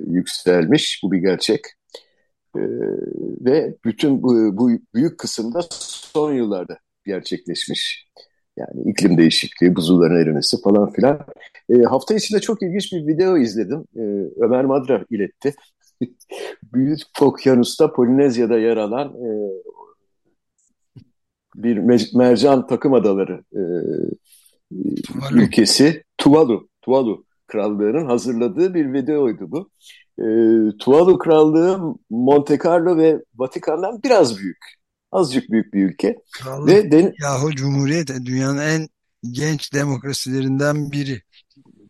yükselmiş. 0.07 1.01
Bu 1.03 1.11
bir 1.11 1.17
gerçek. 1.17 1.61
E, 2.55 2.61
ve 3.45 3.75
bütün 3.85 4.23
bu, 4.23 4.57
bu 4.57 4.71
büyük 4.93 5.17
kısımda 5.17 5.61
son 5.71 6.33
yıllarda 6.33 6.77
gerçekleşmiş. 7.05 8.07
Yani 8.57 8.89
iklim 8.91 9.17
değişikliği, 9.17 9.75
buzulların 9.75 10.21
erimesi 10.21 10.61
falan 10.61 10.91
filan. 10.91 11.19
E, 11.69 11.81
hafta 11.81 12.15
içinde 12.15 12.39
çok 12.39 12.63
ilginç 12.63 12.93
bir 12.93 13.07
video 13.07 13.37
izledim. 13.37 13.85
E, 13.95 14.01
Ömer 14.43 14.65
Madra 14.65 15.05
iletti. 15.09 15.55
Büyük 16.73 16.99
Okyanus'ta 17.21 17.93
Polinezya'da 17.93 18.59
yer 18.59 18.77
alan 18.77 19.07
e, 19.07 19.29
bir 21.55 21.77
mercan 22.13 22.67
takım 22.67 22.93
adaları 22.93 23.43
e, 23.53 23.61
Tuvalu. 25.03 25.41
ülkesi 25.41 26.03
Tuvalu. 26.17 26.69
Tuvalu 26.81 27.25
Krallığı'nın 27.47 28.05
hazırladığı 28.05 28.73
bir 28.73 28.93
videoydu 28.93 29.51
bu. 29.51 29.69
E, 30.19 30.25
Tuvalu 30.79 31.17
Krallığı 31.17 31.95
Monte 32.09 32.57
Carlo 32.65 32.97
ve 32.97 33.23
Vatikan'dan 33.35 34.03
biraz 34.03 34.37
büyük. 34.37 34.57
Azıcık 35.11 35.51
büyük 35.51 35.73
bir 35.73 35.83
ülke. 35.83 36.15
Krallık 36.41 36.67
ve 36.67 36.91
den 36.91 37.13
yahu 37.21 37.51
Cumhuriyet 37.51 38.25
dünyanın 38.25 38.61
en 38.61 38.87
genç 39.31 39.73
demokrasilerinden 39.73 40.91
biri. 40.91 41.21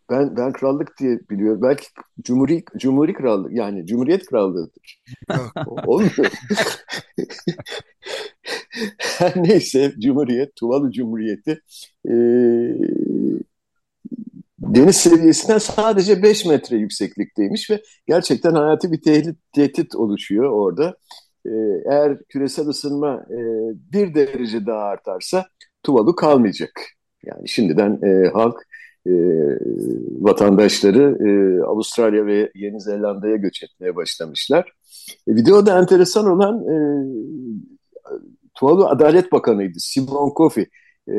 Ben 0.10 0.38
ben 0.38 0.54
krallık 0.54 1.00
diye 1.00 1.20
biliyorum. 1.30 1.62
Belki 1.62 1.86
Cumhuri 2.22 2.64
Cumhuri 2.78 3.14
Krallığı 3.14 3.54
yani 3.54 3.86
Cumhuriyet 3.86 4.26
Krallığı'dır. 4.26 5.02
Olmuyor. 5.66 6.12
Her 8.98 9.44
neyse 9.44 9.94
Cumhuriyet, 10.00 10.56
Tuvalu 10.56 10.92
Cumhuriyeti 10.92 11.62
e, 12.06 12.14
deniz 14.68 14.96
seviyesinden 14.96 15.58
sadece 15.58 16.24
5 16.24 16.46
metre 16.46 16.78
yükseklikteymiş 16.78 17.70
ve 17.70 17.82
gerçekten 18.08 18.54
hayati 18.54 18.92
bir 18.92 19.02
tehdit, 19.02 19.38
tehdit 19.56 19.96
oluşuyor 19.96 20.50
orada. 20.52 20.98
E, 21.46 21.52
eğer 21.92 22.18
küresel 22.30 22.68
ısınma 22.68 23.26
e, 23.30 23.38
bir 23.94 24.16
derece 24.16 24.66
daha 24.66 24.84
artarsa 24.84 25.46
Tuvalu 25.84 26.16
kalmayacak. 26.16 26.72
Yani 27.26 27.50
şimdiden 27.50 28.00
e, 28.04 28.30
halk 28.30 28.56
e, 29.08 29.12
vatandaşları 30.22 31.18
e, 31.28 31.64
Avustralya 31.64 32.26
ve 32.26 32.52
Yeni 32.56 32.82
Zelanda'ya 32.82 33.36
göç 33.36 33.64
etmeye 33.64 33.96
başlamışlar. 33.96 34.72
E, 35.28 35.36
videoda 35.36 35.80
enteresan 35.80 36.26
olan 36.26 36.60
e, 36.60 36.76
Tuvalu 38.54 38.88
Adalet 38.88 39.32
Bakanı'ydı 39.32 39.80
Simon 39.80 40.30
Kofi. 40.30 40.68
E, 41.08 41.16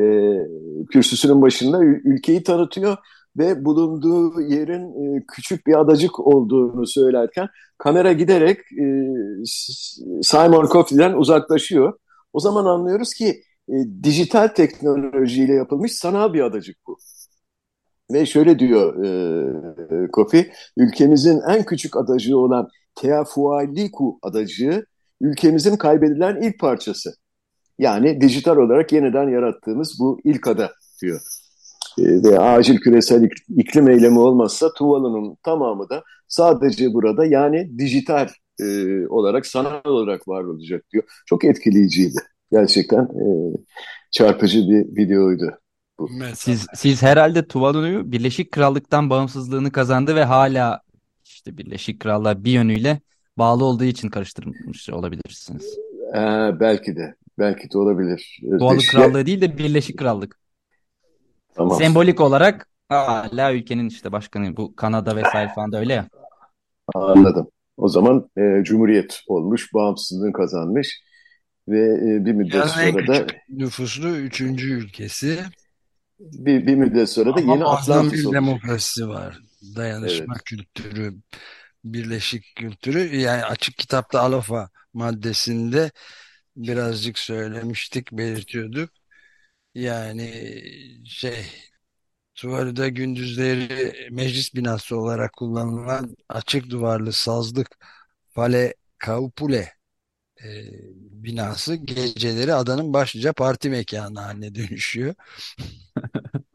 kürsüsünün 0.91 1.41
başında 1.41 1.83
ülkeyi 1.83 2.43
tanıtıyor 2.43 2.97
ve 3.37 3.65
bulunduğu 3.65 4.41
yerin 4.41 5.17
e, 5.17 5.23
küçük 5.27 5.67
bir 5.67 5.79
adacık 5.79 6.19
olduğunu 6.19 6.87
söylerken 6.87 7.47
kamera 7.77 8.13
giderek 8.13 8.59
e, 8.59 8.85
Simon 10.21 10.67
Coffey'den 10.67 11.13
uzaklaşıyor. 11.13 11.93
O 12.33 12.39
zaman 12.39 12.65
anlıyoruz 12.65 13.13
ki 13.13 13.43
e, 13.69 13.73
dijital 14.03 14.47
teknolojiyle 14.47 15.53
yapılmış 15.53 15.91
sanal 15.91 16.33
bir 16.33 16.41
adacık 16.41 16.77
bu. 16.87 16.97
Ve 18.11 18.25
şöyle 18.25 18.59
diyor 18.59 19.05
e, 19.05 20.11
Kofi, 20.11 20.51
ülkemizin 20.77 21.41
en 21.49 21.65
küçük 21.65 21.97
adacığı 21.97 22.37
olan 22.37 22.69
Teafualiku 22.95 24.19
adacığı 24.21 24.85
ülkemizin 25.21 25.75
kaybedilen 25.77 26.41
ilk 26.41 26.59
parçası. 26.59 27.13
Yani 27.79 28.21
dijital 28.21 28.57
olarak 28.57 28.91
yeniden 28.91 29.29
yarattığımız 29.29 29.97
bu 29.99 30.19
ilk 30.23 30.47
ada 30.47 30.71
diyor. 31.01 31.21
E, 31.99 32.23
ve 32.23 32.39
acil 32.39 32.77
küresel 32.77 33.29
iklim 33.57 33.89
eylemi 33.89 34.19
olmazsa 34.19 34.73
Tuvalu'nun 34.73 35.37
tamamı 35.43 35.89
da 35.89 36.03
sadece 36.27 36.93
burada 36.93 37.25
yani 37.25 37.79
dijital 37.79 38.27
e, 38.59 38.65
olarak, 39.07 39.45
sanal 39.45 39.81
olarak 39.85 40.27
var 40.27 40.43
olacak 40.43 40.83
diyor. 40.93 41.03
Çok 41.25 41.45
etkileyiciydi. 41.45 42.19
Gerçekten 42.51 43.03
e, 43.03 43.25
çarpıcı 44.11 44.59
bir 44.59 45.03
videoydu. 45.03 45.51
Bu. 45.99 46.09
Siz, 46.35 46.67
siz 46.75 47.03
herhalde 47.03 47.47
Tuvalu'yu 47.47 48.11
Birleşik 48.11 48.51
Krallık'tan 48.51 49.09
bağımsızlığını 49.09 49.71
kazandı 49.71 50.15
ve 50.15 50.23
hala 50.23 50.81
işte 51.25 51.57
Birleşik 51.57 51.99
Krallığa 51.99 52.43
bir 52.43 52.51
yönüyle 52.51 52.99
bağlı 53.37 53.65
olduğu 53.65 53.83
için 53.83 54.09
karıştırmış 54.09 54.89
olabilirsiniz. 54.89 55.77
Ee, 56.15 56.19
belki 56.59 56.95
de. 56.95 57.15
Belki 57.39 57.71
de 57.71 57.77
olabilir. 57.77 58.39
Tuvalu 58.59 58.79
Krallığı 58.91 59.25
değil 59.25 59.41
de 59.41 59.57
Birleşik 59.57 59.99
Krallık. 59.99 60.44
Tamam. 61.55 61.77
Sembolik 61.77 62.21
olarak 62.21 62.67
hala 62.89 63.53
ülkenin 63.53 63.89
işte 63.89 64.11
başkanı 64.11 64.57
bu 64.57 64.75
Kanada 64.75 65.15
vesaire 65.15 65.51
falan 65.55 65.71
da 65.71 65.79
öyle 65.79 65.93
ya. 65.93 66.09
Anladım. 66.95 67.47
O 67.77 67.87
zaman 67.87 68.29
e, 68.37 68.63
Cumhuriyet 68.63 69.21
olmuş, 69.27 69.73
bağımsızlığını 69.73 70.33
kazanmış 70.33 71.01
ve 71.67 71.79
e, 71.79 72.25
bir 72.25 72.31
müddet 72.31 72.53
Dünyanın 72.53 72.91
sonra 72.91 73.07
da 73.07 73.27
nüfuslu 73.49 74.09
üçüncü 74.09 74.73
ülkesi. 74.73 75.39
Bir, 76.19 76.67
bir 76.67 76.75
müddet 76.75 77.09
sonra 77.09 77.35
da 77.35 77.41
Ama 77.41 77.53
yeni 77.53 77.65
Atlantis 77.65 78.13
bir 78.13 78.25
olacak. 78.25 78.41
demokrasi 78.41 79.09
var. 79.09 79.39
Dayanışma 79.75 80.33
evet. 80.35 80.43
kültürü, 80.45 81.15
birleşik 81.83 82.55
kültürü. 82.55 83.15
Yani 83.15 83.43
açık 83.45 83.77
kitapta 83.77 84.21
Alofa 84.21 84.69
maddesinde 84.93 85.91
birazcık 86.55 87.19
söylemiştik, 87.19 88.11
belirtiyorduk. 88.11 88.89
Yani 89.75 90.23
şey 91.05 91.45
Tuvalu'da 92.35 92.89
gündüzleri 92.89 93.69
meclis 94.11 94.55
binası 94.55 94.97
olarak 94.97 95.33
kullanılan 95.33 96.17
açık 96.29 96.69
duvarlı 96.69 97.13
sazlık 97.13 97.69
Fale 98.31 98.73
Kaupule 98.97 99.73
e, 100.45 100.47
binası 101.23 101.75
geceleri 101.75 102.53
adanın 102.55 102.93
başlıca 102.93 103.33
parti 103.33 103.71
mekanı 103.71 104.19
haline 104.21 104.55
dönüşüyor. 104.55 105.15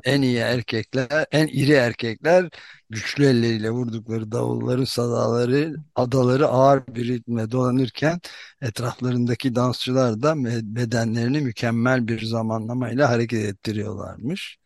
En 0.05 0.23
iyi 0.23 0.37
erkekler, 0.37 1.27
en 1.33 1.47
iri 1.47 1.73
erkekler 1.73 2.51
güçlü 2.91 3.25
elleriyle 3.27 3.71
vurdukları 3.71 4.33
davulları, 4.33 4.87
sadaları, 4.87 5.77
adaları 5.95 6.47
ağır 6.49 6.87
bir 6.87 7.09
ritme 7.09 7.51
dolanırken 7.51 8.21
etraflarındaki 8.63 9.55
dansçılar 9.55 10.23
da 10.23 10.35
bedenlerini 10.77 11.41
mükemmel 11.41 12.09
bir 12.09 12.25
zamanlamayla 12.25 13.11
hareket 13.11 13.45
ettiriyorlarmış. 13.45 14.59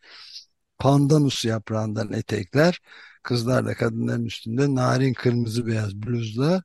Pandanus 0.79 1.45
yaprağından 1.45 2.13
etekler, 2.13 2.79
kızlar 3.23 3.65
da 3.65 3.73
kadınların 3.75 4.25
üstünde 4.25 4.75
narin 4.75 5.13
kırmızı 5.13 5.67
beyaz 5.67 5.95
bluzla, 5.95 6.63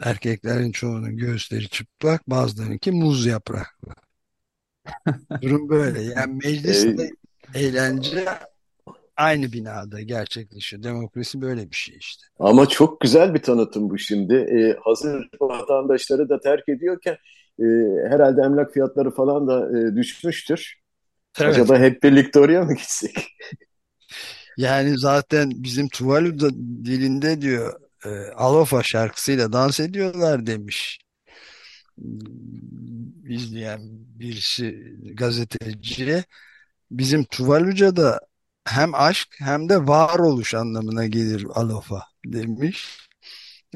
erkeklerin 0.00 0.72
çoğunun 0.72 1.16
göğüsleri 1.16 1.68
çıplak, 1.68 2.30
bazılarınki 2.30 2.92
muz 2.92 3.26
yapraklı. 3.26 3.94
Durum 5.42 5.68
böyle. 5.68 6.02
Yani 6.02 6.34
mecliste 6.44 7.10
eğlence 7.54 8.24
aynı 9.16 9.52
binada 9.52 10.00
gerçekleşiyor. 10.00 10.82
Demokrasi 10.82 11.40
böyle 11.40 11.70
bir 11.70 11.76
şey 11.76 11.96
işte. 11.96 12.26
Ama 12.38 12.68
çok 12.68 13.00
güzel 13.00 13.34
bir 13.34 13.42
tanıtım 13.42 13.90
bu 13.90 13.98
şimdi. 13.98 14.34
Ee, 14.34 14.76
hazır 14.84 15.28
vatandaşları 15.40 16.28
da 16.28 16.40
terk 16.40 16.68
ediyorken 16.68 17.16
e, 17.58 17.64
herhalde 18.08 18.42
emlak 18.42 18.72
fiyatları 18.72 19.10
falan 19.10 19.48
da 19.48 19.78
e, 19.78 19.96
düşmüştür. 19.96 20.74
Evet. 21.40 21.54
Acaba 21.54 21.78
hep 21.78 22.02
birlikte 22.02 22.40
oraya 22.40 22.62
mı 22.62 22.74
gitsek? 22.74 23.28
Yani 24.56 24.98
zaten 24.98 25.50
bizim 25.54 25.88
Tuvalu 25.88 26.40
dilinde 26.84 27.40
diyor 27.40 27.80
e, 28.06 28.08
Alofa 28.36 28.82
şarkısıyla 28.82 29.52
dans 29.52 29.80
ediyorlar 29.80 30.46
demiş. 30.46 31.00
İzleyen 33.28 33.80
birisi 34.18 34.96
gazeteciye 35.14 36.24
bizim 36.98 37.24
Tuvaluca'da 37.24 38.20
hem 38.64 38.94
aşk 38.94 39.28
hem 39.38 39.68
de 39.68 39.86
varoluş 39.88 40.54
anlamına 40.54 41.06
gelir 41.06 41.46
alofa 41.54 42.02
demiş. 42.26 43.08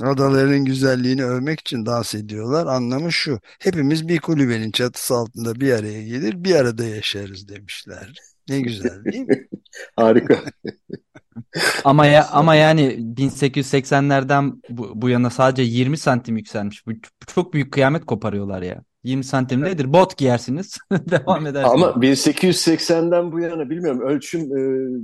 Adaların 0.03 0.65
güzelliğini 0.65 1.25
övmek 1.25 1.61
için 1.61 1.87
dans 1.87 2.15
ediyorlar. 2.15 2.67
Anlamı 2.67 3.13
şu. 3.13 3.41
Hepimiz 3.61 4.09
bir 4.09 4.19
kulübenin 4.19 4.71
çatısı 4.71 5.15
altında 5.15 5.61
bir 5.61 5.73
araya 5.73 6.03
gelir, 6.03 6.45
bir 6.45 6.55
arada 6.55 6.85
yaşarız 6.85 7.49
demişler. 7.49 8.13
Ne 8.49 8.61
güzel 8.61 9.05
değil 9.05 9.29
mi? 9.29 9.49
Harika. 9.97 10.45
Ama 11.85 12.07
ya 12.07 12.29
ama 12.29 12.55
yani 12.55 13.15
1880'lerden 13.17 14.63
bu, 14.71 14.93
bu 14.95 15.09
yana 15.09 15.31
sadece 15.31 15.63
20 15.63 15.99
santim 15.99 16.37
yükselmiş. 16.37 16.87
Bu, 16.87 16.91
bu 16.91 17.27
çok 17.35 17.55
büyük 17.55 17.73
kıyamet 17.73 18.07
koparıyorlar 18.07 18.63
ya. 18.63 18.83
20 19.07 19.25
santim 19.25 19.63
nedir? 19.63 19.93
Bot 19.93 20.17
giyersiniz. 20.17 20.79
Devam 20.93 21.47
edersiniz. 21.47 21.83
Ama 21.83 21.87
1880'den 21.87 23.33
bu 23.33 23.41
yana 23.41 23.71
bilmiyorum 23.71 24.01
ölçüm 24.01 24.41
e, 24.41 24.61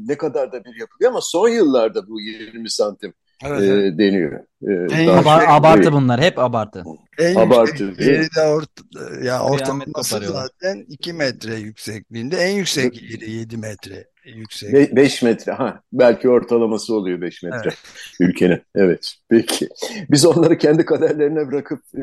ne 0.09 0.17
kadar 0.17 0.53
da 0.53 0.65
bir 0.65 0.81
yapılıyor 0.81 1.11
ama 1.11 1.21
son 1.23 1.49
yıllarda 1.49 2.09
bu 2.09 2.21
20 2.21 2.71
santim 2.71 3.15
evet, 3.45 3.63
e, 3.63 3.99
deniyor. 3.99 4.41
E, 4.69 5.11
Abar 5.11 5.41
şey, 5.41 5.55
abartı 5.55 5.89
e, 5.89 5.93
bunlar. 5.93 6.21
Hep 6.21 6.39
abartı. 6.39 6.85
En 7.19 7.35
abartı. 7.35 7.85
Yeri 7.85 8.29
de 8.37 8.43
orta, 8.43 8.83
ya 9.23 9.43
ortalaması 9.43 10.21
zaten 10.21 10.85
2 10.89 11.13
metre 11.13 11.55
yüksekliğinde. 11.55 12.37
En 12.37 12.57
yüksek 12.57 13.03
yeri 13.03 13.31
7 13.31 13.57
metre 13.57 14.12
yüksek. 14.25 14.97
5 14.97 15.23
metre. 15.23 15.53
Ha, 15.53 15.81
belki 15.92 16.29
ortalaması 16.29 16.94
oluyor 16.94 17.20
5 17.20 17.42
metre 17.42 17.59
evet. 17.64 17.79
ülkenin. 18.20 18.62
Evet. 18.75 19.14
Peki. 19.29 19.68
Biz 20.11 20.27
onları 20.27 20.59
kendi 20.59 20.85
kaderlerine 20.85 21.49
bırakıp 21.49 21.81
e, 21.94 22.03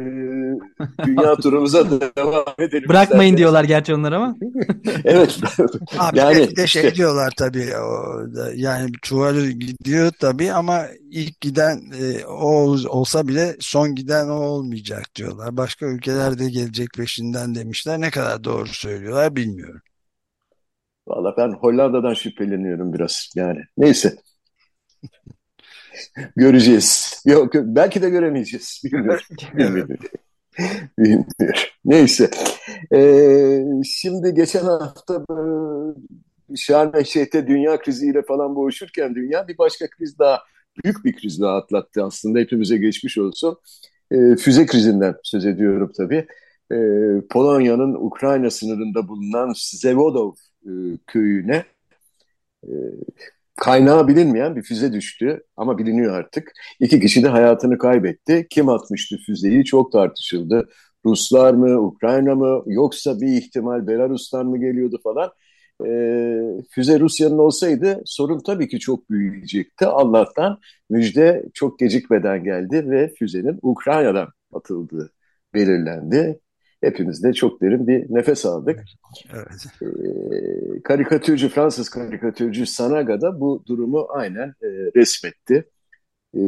dünya 1.05 1.35
turumuza 1.43 1.91
devam 2.17 2.45
edelim. 2.59 2.89
Bırakmayın 2.89 3.31
zaten. 3.31 3.37
diyorlar 3.37 3.63
gerçi 3.63 3.95
onlar 3.95 4.11
ama. 4.11 4.35
evet. 5.05 5.39
Abi 5.97 6.17
yani 6.17 6.55
de 6.55 6.67
şey 6.67 6.83
işte. 6.83 6.95
diyorlar 6.95 7.33
tabii. 7.37 7.77
O, 7.77 8.21
yani 8.55 8.91
çuvalı 9.01 9.49
gidiyor 9.49 10.11
tabii 10.19 10.51
ama 10.51 10.85
ilk 11.11 11.41
giden 11.41 11.81
e, 12.01 12.25
o 12.25 12.77
olsa 12.89 13.27
bile 13.27 13.55
son 13.59 13.95
giden 13.95 14.29
o 14.29 14.35
olmayacak 14.35 15.15
diyorlar. 15.15 15.57
Başka 15.57 15.85
ülkeler 15.85 16.39
de 16.39 16.49
gelecek 16.49 16.89
peşinden 16.97 17.55
demişler. 17.55 18.01
Ne 18.01 18.09
kadar 18.09 18.43
doğru 18.43 18.67
söylüyorlar 18.67 19.35
bilmiyorum. 19.35 19.81
Valla 21.09 21.37
ben 21.37 21.51
Hollanda'dan 21.51 22.13
şüpheleniyorum 22.13 22.93
biraz 22.93 23.29
yani. 23.35 23.59
Neyse. 23.77 24.15
Göreceğiz. 26.35 27.21
Yok 27.25 27.53
belki 27.53 28.01
de 28.01 28.09
göremeyeceğiz. 28.09 28.81
Bilmiyorum. 28.85 29.23
Bilmiyorum. 29.53 29.97
Bilmiyorum. 30.97 31.61
Neyse. 31.85 32.29
Ee, 32.93 33.63
şimdi 33.83 34.33
geçen 34.33 34.63
hafta 34.63 35.25
Şarm 36.55 36.91
El 36.95 37.47
dünya 37.47 37.81
kriziyle 37.81 38.21
falan 38.21 38.55
boğuşurken 38.55 39.15
dünya 39.15 39.47
bir 39.47 39.57
başka 39.57 39.89
kriz 39.89 40.19
daha 40.19 40.39
büyük 40.83 41.05
bir 41.05 41.15
kriz 41.15 41.41
daha 41.41 41.57
atlattı 41.57 42.03
aslında. 42.03 42.39
Hepimize 42.39 42.77
geçmiş 42.77 43.17
olsun. 43.17 43.57
Ee, 44.11 44.35
füze 44.35 44.65
krizinden 44.65 45.15
söz 45.23 45.45
ediyorum 45.45 45.91
tabii. 45.97 46.27
Ee, 46.71 46.77
Polonya'nın 47.29 47.93
Ukrayna 47.93 48.49
sınırında 48.49 49.07
bulunan 49.07 49.53
Zewodów 49.55 50.48
e, 50.65 50.71
köyüne 51.07 51.63
e, 52.63 52.71
kaynağı 53.59 54.07
bilinmeyen 54.07 54.55
bir 54.55 54.63
füze 54.63 54.93
düştü 54.93 55.43
ama 55.57 55.77
biliniyor 55.77 56.13
artık. 56.13 56.51
İki 56.79 56.99
kişi 56.99 57.23
de 57.23 57.27
hayatını 57.27 57.77
kaybetti. 57.77 58.47
Kim 58.49 58.69
atmıştı 58.69 59.17
füzeyi 59.25 59.65
çok 59.65 59.91
tartışıldı. 59.91 60.69
Ruslar 61.05 61.53
mı, 61.53 61.79
Ukrayna 61.81 62.35
mı 62.35 62.63
yoksa 62.67 63.21
bir 63.21 63.27
ihtimal 63.27 63.87
Belarus'tan 63.87 64.45
mı 64.45 64.59
geliyordu 64.59 64.99
falan. 65.03 65.31
E, 65.85 65.89
füze 66.69 66.99
Rusya'nın 66.99 67.37
olsaydı 67.37 68.01
sorun 68.05 68.39
tabii 68.39 68.67
ki 68.67 68.79
çok 68.79 69.09
büyüyecekti. 69.09 69.85
Allah'tan 69.85 70.59
müjde 70.89 71.45
çok 71.53 71.79
gecikmeden 71.79 72.43
geldi 72.43 72.89
ve 72.89 73.13
füzenin 73.19 73.59
Ukrayna'dan 73.61 74.27
atıldığı 74.53 75.11
belirlendi. 75.53 76.39
Hepimiz 76.81 77.23
de 77.23 77.33
çok 77.33 77.61
derin 77.61 77.87
bir 77.87 78.05
nefes 78.09 78.45
aldık. 78.45 78.83
Evet. 79.33 79.65
Ee, 79.81 80.81
karikatürcü, 80.83 81.49
Fransız 81.49 81.89
karikatürcü 81.89 82.65
Sanaga 82.65 83.21
da 83.21 83.39
bu 83.39 83.63
durumu 83.67 84.07
aynen 84.09 84.47
e, 84.47 84.67
resmetti. 84.95 85.65
E, 86.35 86.41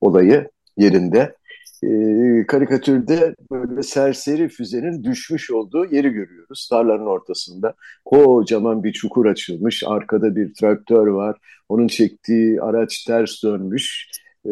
olayı 0.00 0.48
yerinde. 0.76 1.34
E, 1.82 1.88
karikatürde 2.46 3.34
böyle 3.50 3.82
serseri 3.82 4.48
füzenin 4.48 5.04
düşmüş 5.04 5.50
olduğu 5.50 5.84
yeri 5.94 6.10
görüyoruz. 6.10 6.68
Tarlanın 6.70 7.06
ortasında 7.06 7.74
kocaman 8.04 8.84
bir 8.84 8.92
çukur 8.92 9.26
açılmış. 9.26 9.82
Arkada 9.86 10.36
bir 10.36 10.54
traktör 10.54 11.06
var. 11.06 11.36
Onun 11.68 11.86
çektiği 11.86 12.62
araç 12.62 13.04
ters 13.04 13.42
dönmüş. 13.42 14.10
E, 14.46 14.50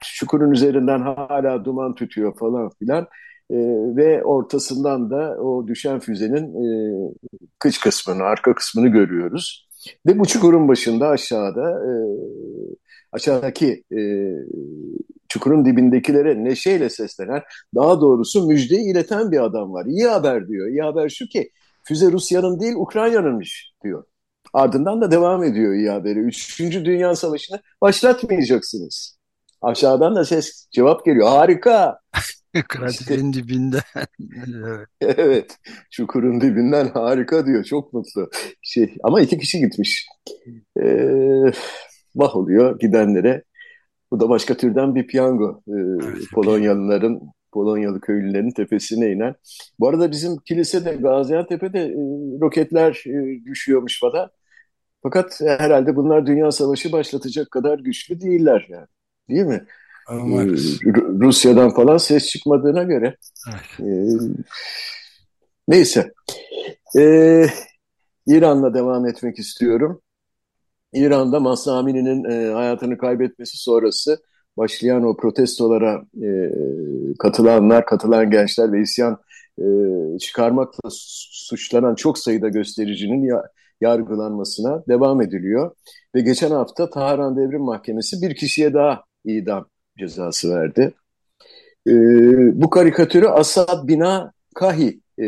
çukurun 0.00 0.50
üzerinden 0.50 1.00
hala 1.00 1.64
duman 1.64 1.94
tütüyor 1.94 2.38
falan 2.38 2.70
filan. 2.78 3.06
E, 3.50 3.56
ve 3.96 4.24
ortasından 4.24 5.10
da 5.10 5.36
o 5.42 5.66
düşen 5.66 5.98
füzenin 5.98 6.46
e, 6.64 6.68
kıç 7.58 7.80
kısmını, 7.80 8.22
arka 8.22 8.54
kısmını 8.54 8.88
görüyoruz. 8.88 9.68
Ve 10.06 10.18
bu 10.18 10.26
çukurun 10.26 10.68
başında 10.68 11.08
aşağıda 11.08 11.70
e, 11.70 11.92
aşağıdaki 13.12 13.84
e, 13.98 14.00
çukurun 15.28 15.64
dibindekilere 15.64 16.44
neşeyle 16.44 16.90
seslenen, 16.90 17.42
daha 17.74 18.00
doğrusu 18.00 18.46
müjdeyi 18.46 18.90
ileten 18.92 19.32
bir 19.32 19.44
adam 19.44 19.72
var. 19.72 19.86
İyi 19.86 20.06
haber 20.06 20.48
diyor. 20.48 20.68
İyi 20.68 20.82
haber 20.82 21.08
şu 21.08 21.26
ki 21.26 21.50
füze 21.84 22.12
Rusya'nın 22.12 22.60
değil 22.60 22.74
Ukrayna'nınmış 22.76 23.72
diyor. 23.84 24.04
Ardından 24.52 25.00
da 25.00 25.10
devam 25.10 25.44
ediyor 25.44 25.74
iyi 25.74 25.90
haberi. 25.90 26.18
Üçüncü 26.18 26.84
Dünya 26.84 27.16
Savaşı'nı 27.16 27.60
başlatmayacaksınız. 27.80 29.17
Aşağıdan 29.62 30.16
da 30.16 30.24
ses 30.24 30.68
cevap 30.70 31.04
geliyor. 31.04 31.28
Harika. 31.28 31.98
Kraterin 32.68 33.32
dibinden. 33.32 33.80
evet. 34.36 34.88
evet. 35.18 35.56
Çukurun 35.90 36.40
dibinden 36.40 36.88
harika 36.88 37.46
diyor. 37.46 37.64
Çok 37.64 37.92
mutlu. 37.92 38.30
Şey, 38.62 38.94
ama 39.02 39.20
iki 39.20 39.38
kişi 39.38 39.58
gitmiş. 39.58 40.06
Ee, 40.80 41.52
vah 42.16 42.36
oluyor 42.36 42.78
gidenlere. 42.78 43.42
Bu 44.10 44.20
da 44.20 44.28
başka 44.28 44.56
türden 44.56 44.94
bir 44.94 45.06
piyango. 45.06 45.62
Ee, 45.68 45.72
Polonyalıların, 46.34 47.20
Polonyalı 47.52 48.00
köylülerin 48.00 48.50
tepesine 48.50 49.12
inen. 49.12 49.34
Bu 49.80 49.88
arada 49.88 50.10
bizim 50.10 50.36
kilisede 50.36 50.92
Gaziantep'te 50.92 51.78
e, 51.78 51.94
roketler 52.40 53.04
e, 53.06 53.44
düşüyormuş 53.44 54.00
falan. 54.00 54.30
Fakat 55.02 55.40
herhalde 55.40 55.96
bunlar 55.96 56.26
dünya 56.26 56.50
savaşı 56.52 56.92
başlatacak 56.92 57.50
kadar 57.50 57.78
güçlü 57.78 58.20
değiller 58.20 58.66
yani. 58.70 58.86
Değil 59.28 59.44
mi? 59.44 59.64
Umarız. 60.10 60.80
Rusya'dan 61.20 61.70
falan 61.70 61.96
ses 61.96 62.26
çıkmadığına 62.26 62.82
göre. 62.82 63.16
Evet. 63.48 63.88
Ee, 63.88 64.18
neyse. 65.68 66.12
Ee, 66.98 67.46
İran'la 68.26 68.74
devam 68.74 69.06
etmek 69.06 69.38
istiyorum. 69.38 70.00
İran'da 70.92 71.40
Mahsa 71.40 71.78
Amini'nin 71.78 72.24
e, 72.24 72.52
hayatını 72.52 72.98
kaybetmesi 72.98 73.56
sonrası 73.56 74.18
başlayan 74.56 75.04
o 75.04 75.16
protestolara 75.16 76.02
e, 76.22 76.28
katılanlar, 77.18 77.86
katılan 77.86 78.30
gençler 78.30 78.72
ve 78.72 78.80
isyan 78.80 79.18
e, 79.58 79.64
çıkarmakla 80.18 80.88
suçlanan 80.90 81.94
çok 81.94 82.18
sayıda 82.18 82.48
göstericinin 82.48 83.24
ya, 83.24 83.42
yargılanmasına 83.80 84.82
devam 84.88 85.22
ediliyor. 85.22 85.74
Ve 86.14 86.20
geçen 86.20 86.50
hafta 86.50 86.90
Tahran 86.90 87.36
Devrim 87.36 87.62
Mahkemesi 87.62 88.22
bir 88.22 88.34
kişiye 88.34 88.74
daha 88.74 89.04
idam 89.36 89.68
cezası 89.98 90.54
verdi. 90.54 90.92
E, 91.86 91.92
bu 92.62 92.70
karikatürü 92.70 93.26
Asad 93.26 93.88
Bina 93.88 94.32
Kahi 94.54 95.00
e, 95.20 95.26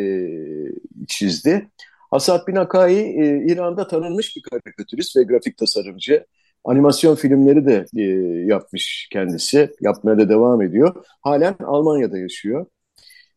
çizdi. 1.09 1.69
Asad 2.11 2.47
Bin 2.47 2.57
Akai 2.57 2.97
e, 2.97 3.53
İran'da 3.53 3.89
tanınmış 3.89 4.37
bir 4.37 4.43
karikatürist 4.43 5.17
ve 5.17 5.23
grafik 5.23 5.57
tasarımcı. 5.57 6.27
Animasyon 6.65 7.15
filmleri 7.15 7.67
de 7.67 7.85
e, 7.97 8.03
yapmış 8.47 9.09
kendisi. 9.13 9.71
Yapmaya 9.81 10.19
da 10.19 10.29
devam 10.29 10.63
ediyor. 10.63 11.05
Halen 11.21 11.57
Almanya'da 11.65 12.19
yaşıyor. 12.19 12.67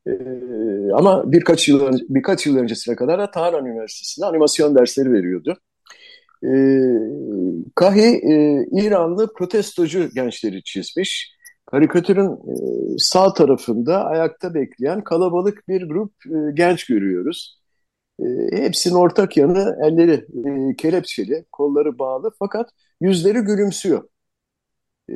E, 0.08 0.12
ama 0.94 1.32
birkaç 1.32 1.70
yıl 1.70 1.82
önce, 1.82 2.06
birkaç 2.10 2.46
yıl 2.46 2.58
öncesine 2.58 2.96
kadar 2.96 3.20
da 3.20 3.32
Tahran 3.32 3.66
Üniversitesi'nde 3.66 4.26
animasyon 4.26 4.76
dersleri 4.76 5.14
veriyordu. 5.14 5.58
E, 6.44 6.54
Kahi 7.76 8.02
e, 8.02 8.66
İranlı 8.72 9.34
protestocu 9.34 10.10
gençleri 10.16 10.64
çizmiş. 10.64 11.34
Karikatürün 11.66 12.30
e, 12.32 12.56
sağ 12.98 13.34
tarafında 13.34 14.06
ayakta 14.06 14.54
bekleyen 14.54 15.04
kalabalık 15.04 15.68
bir 15.68 15.90
grup 15.90 16.14
e, 16.26 16.52
genç 16.54 16.86
görüyoruz. 16.86 17.60
E, 18.20 18.26
hepsinin 18.52 18.96
ortak 18.96 19.38
yanı 19.38 19.78
elleri 19.84 20.14
e, 20.72 20.76
kelepçeli, 20.76 21.46
kolları 21.52 22.00
bağlı 22.00 22.32
fakat 22.40 22.70
yüzleri 23.02 23.40
gülümsüyor. 23.40 24.04
E, 25.10 25.16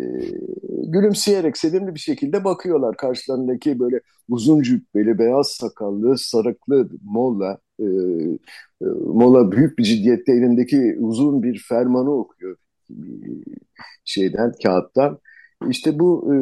gülümseyerek 0.87 1.57
sevimli 1.57 1.95
bir 1.95 1.99
şekilde 1.99 2.43
bakıyorlar 2.43 2.97
karşılarındaki 2.97 3.79
böyle 3.79 4.01
uzun 4.29 4.61
cübbeli, 4.61 5.19
beyaz 5.19 5.47
sakallı, 5.47 6.17
sarıklı 6.17 6.89
molla. 7.03 7.57
E, 7.79 7.85
e, 8.81 8.85
molla 9.05 9.51
büyük 9.51 9.79
bir 9.79 9.83
ciddiyette 9.83 10.31
elindeki 10.31 10.97
uzun 10.99 11.43
bir 11.43 11.59
fermanı 11.69 12.11
okuyor 12.11 12.57
şeyden, 14.05 14.53
kağıttan. 14.63 15.19
İşte 15.69 15.99
bu 15.99 16.33
e, 16.33 16.37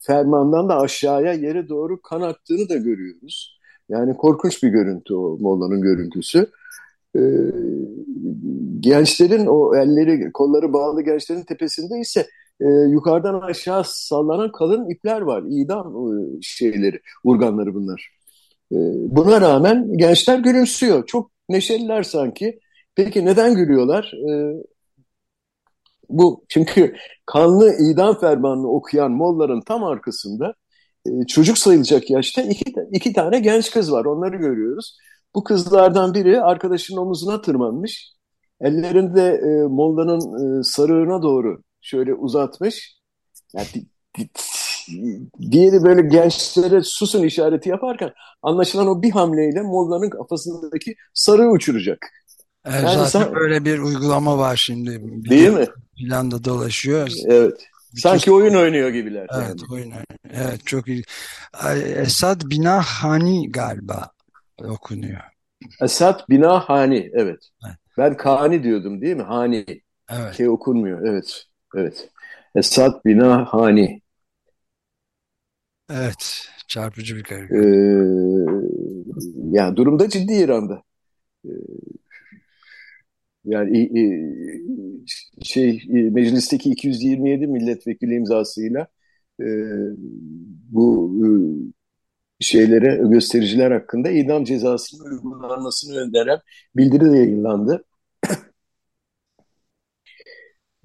fermandan 0.00 0.68
da 0.68 0.80
aşağıya 0.80 1.32
yere 1.32 1.68
doğru 1.68 2.02
kan 2.02 2.20
aktığını 2.20 2.68
da 2.68 2.76
görüyoruz. 2.76 3.58
Yani 3.88 4.16
korkunç 4.16 4.62
bir 4.62 4.68
görüntü 4.68 5.14
o 5.14 5.38
Molla'nın 5.40 5.80
görüntüsü. 5.82 6.50
Ee, 7.16 7.20
gençlerin 8.80 9.46
o 9.46 9.76
elleri, 9.76 10.32
kolları 10.32 10.72
bağlı 10.72 11.02
gençlerin 11.02 11.42
tepesinde 11.42 12.00
ise 12.00 12.26
e, 12.60 12.66
yukarıdan 12.66 13.40
aşağı 13.40 13.82
sallanan 13.86 14.52
kalın 14.52 14.90
ipler 14.90 15.20
var. 15.20 15.44
İdam 15.48 15.86
e, 15.86 16.42
şeyleri, 16.42 17.00
urganları 17.24 17.74
bunlar. 17.74 18.17
E, 18.72 18.76
buna 19.16 19.40
rağmen 19.40 19.96
gençler 19.96 20.38
gülümsüyor. 20.38 21.06
Çok 21.06 21.30
neşeliler 21.48 22.02
sanki. 22.02 22.60
Peki 22.94 23.24
neden 23.24 23.54
gülüyorlar? 23.54 24.12
E, 24.30 24.32
bu 26.08 26.44
çünkü 26.48 26.96
kanlı 27.26 27.74
idam 27.92 28.20
fermanını 28.20 28.68
okuyan 28.68 29.12
Molla'nın 29.12 29.60
tam 29.60 29.84
arkasında 29.84 30.54
e, 31.06 31.26
çocuk 31.26 31.58
sayılacak 31.58 32.10
yaşta 32.10 32.42
iki, 32.42 32.74
iki 32.92 33.12
tane 33.12 33.40
genç 33.40 33.70
kız 33.70 33.92
var. 33.92 34.04
Onları 34.04 34.36
görüyoruz. 34.36 34.96
Bu 35.34 35.44
kızlardan 35.44 36.14
biri 36.14 36.40
arkadaşının 36.40 37.00
omuzuna 37.00 37.40
tırmanmış. 37.40 38.12
Ellerini 38.60 39.14
de 39.14 39.28
e, 39.28 39.62
Molla'nın 39.68 40.60
e, 40.60 40.62
sarığına 40.62 41.22
doğru 41.22 41.62
şöyle 41.80 42.14
uzatmış. 42.14 42.98
Yani, 43.54 43.66
diğeri 45.50 45.82
böyle 45.82 46.02
gençlere 46.02 46.82
susun 46.82 47.22
işareti 47.22 47.68
yaparken 47.68 48.10
anlaşılan 48.42 48.86
o 48.86 49.02
bir 49.02 49.10
hamleyle 49.10 49.62
Molla'nın 49.62 50.10
kafasındaki 50.10 50.94
sarığı 51.14 51.50
uçuracak. 51.50 51.98
Evet, 52.66 52.82
yani 52.82 52.94
zaten 52.94 53.24
sen... 53.24 53.34
böyle 53.34 53.64
bir 53.64 53.78
uygulama 53.78 54.38
var 54.38 54.56
şimdi. 54.56 55.00
Değil 55.30 55.50
mi? 55.50 55.66
Planda 55.98 56.44
dolaşıyor. 56.44 57.08
Evet. 57.26 57.68
Sanki 57.96 58.32
oyun 58.32 58.54
oynuyor 58.54 58.88
gibiler. 58.88 59.26
Evet, 59.34 59.48
yani. 59.48 59.60
oyun 59.72 59.90
oynuyor. 59.90 60.04
Evet, 60.32 60.66
çok 60.66 60.88
iyi. 60.88 61.02
Esad 61.96 62.42
Bina 62.44 62.82
Hani 62.82 63.52
galiba 63.52 64.10
okunuyor. 64.64 65.20
Esad 65.82 66.28
Bina 66.28 66.60
Hani, 66.60 67.10
evet. 67.14 67.38
evet. 67.66 67.76
Ben 67.98 68.16
Kani 68.16 68.62
diyordum 68.62 69.00
değil 69.00 69.16
mi? 69.16 69.22
Hani. 69.22 69.64
Evet. 70.10 70.36
Ki 70.36 70.50
okunmuyor, 70.50 71.08
evet. 71.08 71.44
Evet. 71.76 72.08
Esad 72.54 73.04
Bina 73.04 73.44
Hani. 73.50 74.00
Evet, 75.90 76.48
çarpıcı 76.68 77.16
bir 77.16 77.22
karikatür. 77.22 77.56
Ee, 77.56 78.68
yani 79.52 79.76
durumda 79.76 80.08
ciddi 80.08 80.32
İran'da. 80.32 80.82
Ee, 81.44 81.50
yani 83.44 83.90
şey 85.42 85.82
meclisteki 85.88 86.70
227 86.70 87.46
milletvekili 87.46 88.14
imzasıyla 88.14 88.86
e, 89.40 89.46
bu 90.70 91.14
e, 91.24 91.28
şeylere 92.44 92.96
göstericiler 93.10 93.70
hakkında 93.70 94.10
idam 94.10 94.44
cezasının 94.44 95.10
uygulanmasını 95.10 95.98
öneren 95.98 96.38
bildiri 96.76 97.12
de 97.12 97.16
yayınlandı. 97.16 97.84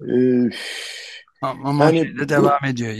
ee, 0.00 0.50
ama 1.64 1.84
yani, 1.84 2.18
de 2.18 2.28
devam 2.28 2.64
ediyor. 2.64 2.94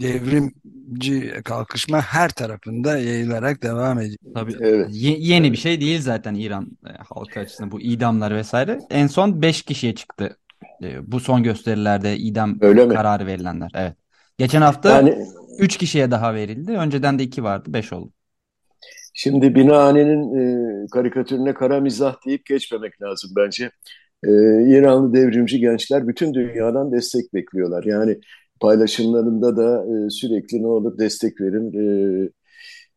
Devrimci 0.00 1.32
kalkışma 1.44 2.00
her 2.00 2.28
tarafında 2.28 2.98
yayılarak 2.98 3.62
devam 3.62 3.98
ediyor. 3.98 4.18
Tabii 4.34 4.56
evet. 4.60 4.88
Ye 4.90 5.16
yeni 5.18 5.52
bir 5.52 5.56
şey 5.56 5.80
değil 5.80 6.00
zaten 6.00 6.34
İran 6.34 6.68
e, 6.86 6.92
halkı 7.08 7.40
açısından 7.40 7.70
bu 7.70 7.80
idamlar 7.80 8.34
vesaire. 8.34 8.78
En 8.90 9.06
son 9.06 9.42
5 9.42 9.62
kişiye 9.62 9.94
çıktı. 9.94 10.36
E, 10.82 11.12
bu 11.12 11.20
son 11.20 11.42
gösterilerde 11.42 12.16
idam 12.16 12.58
Öyle 12.60 12.88
kararı 12.88 13.24
mi? 13.24 13.30
verilenler. 13.30 13.70
Evet. 13.74 13.96
Geçen 14.38 14.62
hafta 14.62 14.90
yani, 14.90 15.26
3 15.58 15.76
kişiye 15.76 16.10
daha 16.10 16.34
verildi. 16.34 16.72
Önceden 16.72 17.18
de 17.18 17.22
2 17.22 17.42
vardı. 17.42 17.72
5 17.72 17.92
oldu. 17.92 18.12
Şimdi 19.14 19.54
Binahane'nin 19.54 20.36
e, 20.38 20.86
karikatürüne 20.86 21.54
kara 21.54 21.80
mizah 21.80 22.26
deyip 22.26 22.46
geçmemek 22.46 23.02
lazım 23.02 23.30
bence 23.36 23.70
e, 24.24 24.30
İranlı 24.68 25.14
devrimci 25.14 25.60
gençler 25.60 26.08
bütün 26.08 26.34
dünyadan 26.34 26.92
destek 26.92 27.34
bekliyorlar. 27.34 27.84
Yani 27.84 28.20
paylaşımlarında 28.60 29.56
da 29.56 29.86
e, 29.86 30.10
sürekli 30.10 30.62
ne 30.62 30.66
olur 30.66 30.98
destek 30.98 31.40
verin, 31.40 31.72
e, 32.26 32.28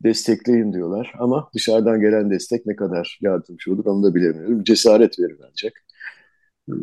destekleyin 0.03 0.73
diyorlar. 0.73 1.13
Ama 1.19 1.49
dışarıdan 1.55 2.01
gelen 2.01 2.29
destek 2.31 2.65
ne 2.65 2.75
kadar 2.75 3.19
yardımcı 3.21 3.73
olur 3.73 3.85
onu 3.85 4.03
da 4.03 4.15
bilemiyorum. 4.15 4.63
Cesaret 4.63 5.19
verir 5.19 5.39
ancak. 5.51 5.73
E, 6.69 6.73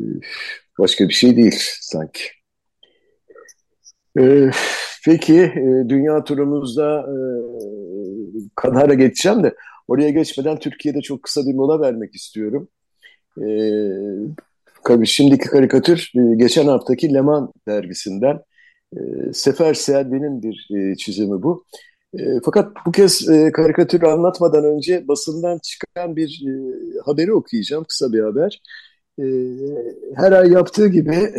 başka 0.79 1.09
bir 1.09 1.15
şey 1.15 1.37
değil 1.37 1.59
sanki. 1.81 2.23
E, 4.19 4.51
peki 5.05 5.37
e, 5.41 5.89
dünya 5.89 6.25
turumuzda 6.25 7.01
e, 7.01 7.15
Katar'a 8.55 8.95
geçeceğim 8.95 9.45
de 9.45 9.55
oraya 9.89 10.11
geçmeden 10.11 10.59
Türkiye'de 10.59 11.01
çok 11.01 11.23
kısa 11.23 11.41
bir 11.47 11.55
mola 11.55 11.81
vermek 11.81 12.15
istiyorum. 12.15 12.69
E, 13.39 15.07
şimdiki 15.07 15.49
karikatür 15.49 16.13
e, 16.17 16.37
geçen 16.37 16.67
haftaki 16.67 17.15
Leman 17.15 17.53
dergisinden. 17.69 18.41
E, 18.97 18.99
Sefer 19.33 19.75
Selvi'nin 19.75 20.43
bir 20.43 20.69
e, 20.77 20.97
çizimi 20.97 21.43
bu. 21.43 21.65
E, 22.19 22.41
fakat 22.45 22.73
bu 22.87 22.93
kez 22.93 23.29
e, 23.29 23.53
karikatürü 23.53 24.07
anlatmadan 24.07 24.65
önce 24.65 25.09
basından 25.09 25.59
çıkan 25.59 26.17
bir 26.17 26.43
e, 26.49 26.53
haberi 27.05 27.33
okuyacağım, 27.33 27.85
kısa 27.85 28.13
bir 28.13 28.21
haber. 28.21 28.63
E, 29.19 29.25
her 30.17 30.33
ay 30.33 30.51
yaptığı 30.51 30.89
gibi 30.89 31.33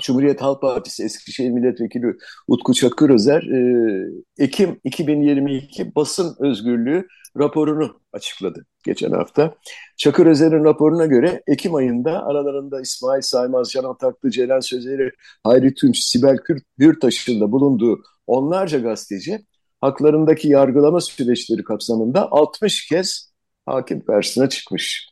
Cumhuriyet 0.00 0.42
Halk 0.42 0.60
Partisi 0.60 1.04
Eskişehir 1.04 1.50
Milletvekili 1.50 2.16
Utku 2.48 2.74
Çakırözer 2.74 3.42
e, 3.42 4.08
Ekim 4.38 4.80
2022 4.84 5.94
basın 5.94 6.36
özgürlüğü 6.40 7.08
raporunu 7.38 8.00
açıkladı 8.12 8.66
geçen 8.84 9.10
hafta. 9.10 9.54
Çakır 9.96 10.26
Özer'in 10.26 10.64
raporuna 10.64 11.06
göre 11.06 11.42
Ekim 11.46 11.74
ayında 11.74 12.24
aralarında 12.26 12.80
İsmail 12.80 13.22
Saymaz, 13.22 13.70
Can 13.70 13.84
Ataklı, 13.84 14.30
Ceren 14.30 14.60
Sözeri, 14.60 15.10
Hayri 15.44 15.74
Tunç, 15.74 15.98
Sibel 15.98 16.36
Hürtaş'ın 16.78 17.40
da 17.40 17.52
bulunduğu 17.52 18.02
onlarca 18.26 18.78
gazeteci 18.78 19.44
haklarındaki 19.80 20.48
yargılama 20.48 21.00
süreçleri 21.00 21.64
kapsamında 21.64 22.28
60 22.30 22.88
kez 22.88 23.32
hakim 23.66 24.04
karşısına 24.04 24.48
çıkmış. 24.48 25.08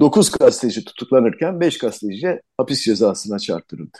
9 0.00 0.30
gazeteci 0.30 0.84
tutuklanırken 0.84 1.60
5 1.60 1.78
gazeteci 1.78 2.40
hapis 2.56 2.84
cezasına 2.84 3.38
çarptırıldı. 3.38 3.98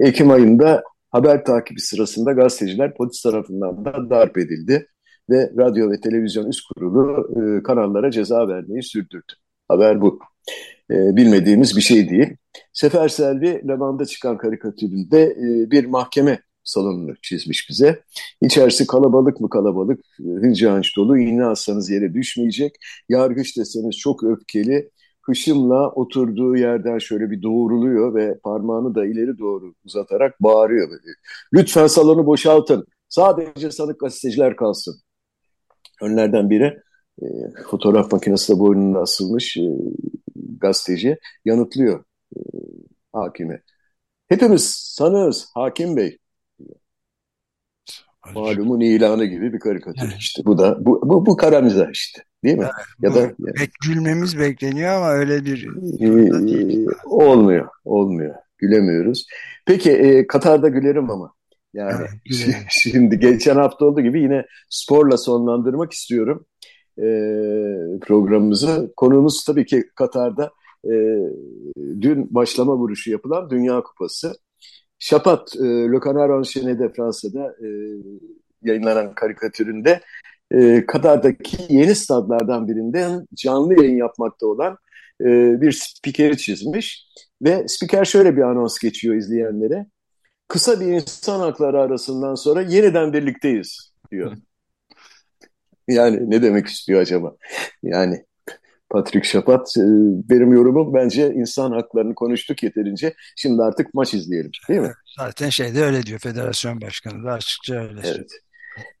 Ekim 0.00 0.30
ayında 0.30 0.82
haber 1.10 1.44
takibi 1.44 1.80
sırasında 1.80 2.32
gazeteciler 2.32 2.94
polis 2.94 3.22
tarafından 3.22 3.84
da 3.84 4.10
darp 4.10 4.38
edildi 4.38 4.86
ve 5.30 5.52
radyo 5.58 5.90
ve 5.90 6.00
televizyon 6.00 6.46
üst 6.46 6.60
kurulu 6.68 7.28
kanallara 7.62 8.10
ceza 8.10 8.48
vermeyi 8.48 8.82
sürdürdü. 8.82 9.32
Haber 9.68 10.00
bu. 10.00 10.18
Bilmediğimiz 10.90 11.76
bir 11.76 11.82
şey 11.82 12.10
değil. 12.10 12.36
Sefer 12.72 13.08
Selvi 13.08 13.68
Levan'da 13.68 14.04
çıkan 14.04 14.38
karikatüründe 14.38 15.36
bir 15.70 15.84
mahkeme 15.84 16.40
salonunu 16.64 17.14
çizmiş 17.22 17.70
bize. 17.70 18.02
İçerisi 18.42 18.86
kalabalık 18.86 19.40
mı 19.40 19.50
kalabalık, 19.50 20.00
hınca 20.18 20.80
dolu, 20.96 21.18
iğne 21.18 21.44
atsanız 21.44 21.90
yere 21.90 22.14
düşmeyecek. 22.14 22.76
Yargıç 23.08 23.56
deseniz 23.58 23.96
çok 23.96 24.24
öfkeli, 24.24 24.90
hışımla 25.26 25.90
oturduğu 25.90 26.56
yerden 26.56 26.98
şöyle 26.98 27.30
bir 27.30 27.42
doğruluyor 27.42 28.14
ve 28.14 28.38
parmağını 28.38 28.94
da 28.94 29.06
ileri 29.06 29.38
doğru 29.38 29.74
uzatarak 29.84 30.42
bağırıyor. 30.42 30.90
Böyle. 30.90 31.02
Lütfen 31.52 31.86
salonu 31.86 32.26
boşaltın, 32.26 32.86
sadece 33.08 33.70
sanık 33.70 34.00
gazeteciler 34.00 34.56
kalsın. 34.56 35.00
Önlerden 36.02 36.50
biri 36.50 36.82
e, 37.22 37.26
fotoğraf 37.70 38.12
makinesi 38.12 38.54
de 38.54 38.58
boynuna 38.58 38.98
asılmış 38.98 39.56
e, 39.56 39.62
gazeteci 40.60 41.18
yanıtlıyor 41.44 42.04
e, 42.36 42.40
hakime. 43.12 43.62
Hepimiz 44.28 44.70
sanığız 44.74 45.50
hakim 45.54 45.96
bey. 45.96 46.18
Malumun 48.34 48.80
ilanı 48.80 49.24
gibi 49.24 49.52
bir 49.52 49.58
karikatür 49.58 50.14
işte. 50.18 50.42
Bu 50.44 50.58
da 50.58 50.86
bu 50.86 51.00
bu, 51.04 51.26
bu 51.26 51.36
karamiza 51.36 51.90
işte. 51.90 52.22
Değil 52.46 52.58
mi? 52.58 52.64
Evet, 52.64 52.86
ya 53.02 53.14
da. 53.14 53.32
Bek, 53.38 53.70
gülmemiz 53.86 54.38
bekleniyor 54.38 54.90
ama 54.90 55.10
öyle 55.10 55.44
bir 55.44 55.68
ee, 56.00 56.86
olmuyor. 57.04 57.68
Olmuyor. 57.84 58.34
Gülemiyoruz. 58.58 59.26
Peki 59.66 59.90
e, 59.92 60.26
Katar'da 60.26 60.68
gülerim 60.68 61.10
ama. 61.10 61.32
Yani 61.74 61.92
evet, 61.98 62.10
şimdi 62.70 63.18
geçen 63.18 63.56
hafta 63.56 63.84
olduğu 63.84 64.00
gibi 64.00 64.20
yine 64.20 64.44
sporla 64.70 65.16
sonlandırmak 65.16 65.92
istiyorum 65.92 66.46
e, 66.98 67.02
programımızı. 68.00 68.92
Konumuz 68.96 69.44
tabii 69.44 69.66
ki 69.66 69.84
Katar'da 69.94 70.52
e, 70.84 70.94
dün 72.00 72.34
başlama 72.34 72.76
vuruşu 72.76 73.10
yapılan 73.10 73.50
Dünya 73.50 73.82
Kupası. 73.82 74.34
Şapat, 74.98 75.56
e, 75.56 75.64
Le 75.64 76.00
Canard 76.04 76.30
Enchaîné'de 76.30 76.92
Fransa'da 76.92 77.44
e, 77.44 77.68
yayınlanan 78.62 79.14
karikatüründe 79.14 80.00
e, 80.50 80.86
Katar'daki 80.86 81.56
yeni 81.68 81.94
stadlardan 81.94 82.68
birinden 82.68 83.26
canlı 83.34 83.82
yayın 83.82 83.96
yapmakta 83.96 84.46
olan 84.46 84.78
e, 85.20 85.60
bir 85.60 85.72
spikeri 85.72 86.36
çizmiş. 86.38 87.06
Ve 87.42 87.68
spiker 87.68 88.04
şöyle 88.04 88.36
bir 88.36 88.42
anons 88.42 88.78
geçiyor 88.78 89.14
izleyenlere. 89.14 89.86
Kısa 90.48 90.80
bir 90.80 90.86
insan 90.86 91.40
hakları 91.40 91.80
arasından 91.80 92.34
sonra 92.34 92.62
yeniden 92.62 93.12
birlikteyiz 93.12 93.92
diyor. 94.10 94.36
Yani 95.88 96.30
ne 96.30 96.42
demek 96.42 96.66
istiyor 96.66 97.00
acaba? 97.00 97.36
Yani 97.82 98.24
Patrick 98.90 99.28
Şapat. 99.28 99.76
E, 99.76 99.82
benim 100.30 100.52
yorumum 100.52 100.94
bence 100.94 101.34
insan 101.34 101.72
haklarını 101.72 102.14
konuştuk 102.14 102.62
yeterince. 102.62 103.14
Şimdi 103.36 103.62
artık 103.62 103.94
maç 103.94 104.14
izleyelim 104.14 104.50
değil 104.68 104.80
mi? 104.80 104.92
Zaten 105.18 105.48
şeyde 105.48 105.82
öyle 105.82 106.02
diyor 106.02 106.18
federasyon 106.18 106.80
başkanı 106.80 107.24
da 107.24 107.32
açıkça 107.32 107.74
öyle 107.74 108.00
evet. 108.04 108.30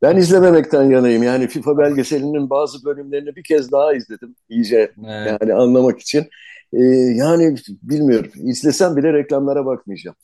Ben 0.02 0.16
izlememekten 0.16 0.90
yanayım. 0.90 1.22
Yani 1.22 1.48
FIFA 1.48 1.78
belgeselinin 1.78 2.50
bazı 2.50 2.84
bölümlerini 2.84 3.36
bir 3.36 3.44
kez 3.44 3.72
daha 3.72 3.94
izledim. 3.94 4.36
iyice 4.48 4.92
evet. 5.06 5.38
yani 5.40 5.54
anlamak 5.54 6.00
için. 6.00 6.26
Ee, 6.72 6.82
yani 7.14 7.56
bilmiyorum. 7.82 8.30
İzlesem 8.34 8.96
bile 8.96 9.12
reklamlara 9.12 9.66
bakmayacağım. 9.66 10.16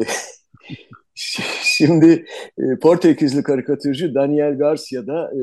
Şimdi 1.63 2.27
e, 2.59 2.79
Portekizli 2.83 3.43
karikatürcü 3.43 4.15
Daniel 4.15 4.59
Garcia 4.59 5.07
da 5.07 5.33
e, 5.35 5.41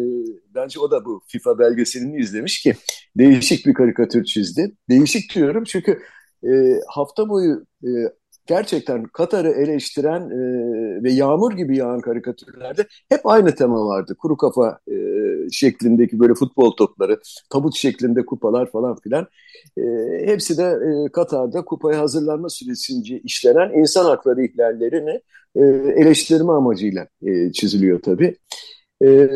bence 0.55 0.79
o 0.79 0.91
da 0.91 1.05
bu 1.05 1.21
FIFA 1.27 1.59
belgeselini 1.59 2.21
izlemiş 2.21 2.61
ki 2.61 2.75
değişik 3.17 3.65
bir 3.65 3.73
karikatür 3.73 4.23
çizdi. 4.23 4.71
Değişik 4.89 5.35
diyorum 5.35 5.63
çünkü 5.63 5.99
e, 6.43 6.49
hafta 6.87 7.29
boyu 7.29 7.65
e, 7.83 7.89
gerçekten 8.45 9.03
Katar'ı 9.03 9.51
eleştiren 9.51 10.21
e, 10.21 11.03
ve 11.03 11.11
yağmur 11.11 11.53
gibi 11.53 11.77
yağan 11.77 12.01
karikatürlerde 12.01 12.87
hep 13.09 13.21
aynı 13.23 13.55
tema 13.55 13.85
vardı. 13.85 14.15
Kuru 14.19 14.37
kafa 14.37 14.79
e, 14.91 14.95
şeklindeki 15.51 16.19
böyle 16.19 16.33
futbol 16.33 16.71
topları, 16.71 17.19
tabut 17.49 17.75
şeklinde 17.75 18.25
kupalar 18.25 18.71
falan 18.71 18.95
filan. 18.95 19.27
E, 19.77 19.81
hepsi 20.25 20.57
de 20.57 20.63
e, 20.63 21.11
Katar'da 21.11 21.65
kupaya 21.65 21.99
hazırlanma 21.99 22.49
süresince 22.49 23.19
işlenen 23.19 23.79
insan 23.79 24.05
hakları 24.05 24.45
ihlallerini 24.45 25.21
e, 25.55 25.61
eleştirme 26.01 26.51
amacıyla 26.51 27.07
e, 27.21 27.51
çiziliyor 27.51 28.01
tabii. 28.01 28.37
E, 29.03 29.29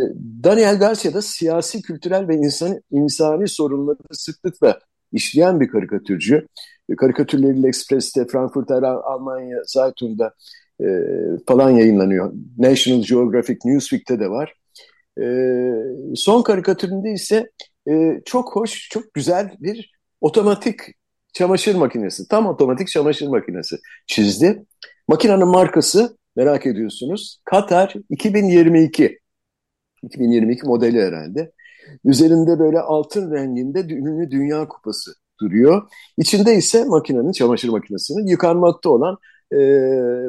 Daniel 0.44 0.80
Garcia 0.80 1.14
da 1.14 1.22
siyasi, 1.22 1.82
kültürel 1.82 2.28
ve 2.28 2.36
insan, 2.36 2.82
insani 2.92 3.48
sorunları 3.48 3.98
sıklıkla 4.12 4.80
işleyen 5.12 5.60
bir 5.60 5.68
karikatürcü. 5.68 6.48
E, 6.90 6.96
karikatürleriyle 6.96 7.68
Express'te, 7.68 8.26
Frankfurter 8.28 8.84
Almanya 8.84 9.58
Zeitung'da 9.66 10.34
e, 10.82 10.88
falan 11.48 11.70
yayınlanıyor. 11.70 12.34
National 12.58 13.04
Geographic 13.04 13.58
Newsweek'te 13.66 14.20
de 14.20 14.30
var. 14.30 14.54
E, 15.22 15.26
son 16.16 16.42
karikatüründe 16.42 17.12
ise 17.12 17.50
e, 17.90 18.22
çok 18.26 18.56
hoş, 18.56 18.90
çok 18.90 19.14
güzel 19.14 19.56
bir 19.60 19.92
otomatik 20.22 20.80
çamaşır 21.34 21.76
makinesi, 21.76 22.28
tam 22.28 22.48
otomatik 22.48 22.88
çamaşır 22.88 23.28
makinesi 23.28 23.76
çizdi. 24.08 24.66
Makinenin 25.08 25.48
markası 25.48 26.18
merak 26.36 26.66
ediyorsunuz. 26.66 27.42
Katar 27.46 27.94
2022. 28.10 29.20
2022 30.04 30.68
modeli 30.68 31.02
herhalde. 31.02 31.52
Üzerinde 32.06 32.60
böyle 32.60 32.80
altın 32.80 33.32
renginde 33.32 33.80
ünlü 33.80 34.32
Dünya 34.32 34.68
Kupası 34.68 35.12
duruyor. 35.42 35.82
İçinde 36.18 36.56
ise 36.56 36.84
makinenin, 36.84 37.32
çamaşır 37.32 37.70
makinesinin 37.70 38.28
yıkanmakta 38.28 38.90
olan 38.90 39.18
e, 39.54 39.58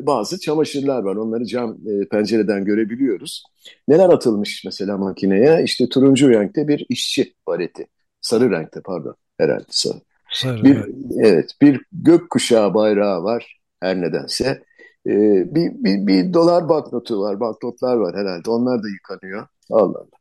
bazı 0.07 0.41
çamaşırlar 0.41 1.03
var. 1.03 1.17
Onları 1.17 1.47
cam 1.47 1.71
e, 1.71 2.09
pencereden 2.09 2.65
görebiliyoruz. 2.65 3.43
Neler 3.89 4.09
atılmış 4.09 4.63
mesela 4.65 4.99
makineye? 4.99 5.63
İşte 5.65 5.89
turuncu 5.89 6.31
renkte 6.31 6.69
bir 6.69 6.87
işçi 6.89 7.35
bareti. 7.47 7.87
Sarı 8.21 8.51
renkte 8.51 8.81
pardon 8.81 9.15
herhalde 9.39 9.65
sarı. 9.69 10.01
sarı 10.33 10.65
bir, 10.65 10.85
evet. 11.21 11.51
bir 11.63 11.81
gökkuşağı 11.93 12.75
bayrağı 12.75 13.23
var 13.23 13.61
her 13.81 14.01
nedense. 14.01 14.63
E, 15.07 15.13
bir, 15.55 15.71
bir, 15.85 16.07
bir 16.07 16.35
dolar 16.35 16.69
banknotu 16.69 17.21
var, 17.21 17.41
banknotlar 17.41 17.97
var 17.97 18.17
herhalde. 18.17 18.51
Onlar 18.51 18.83
da 18.83 18.89
yıkanıyor. 18.89 19.47
Allah 19.71 19.99
Allah. 19.99 20.21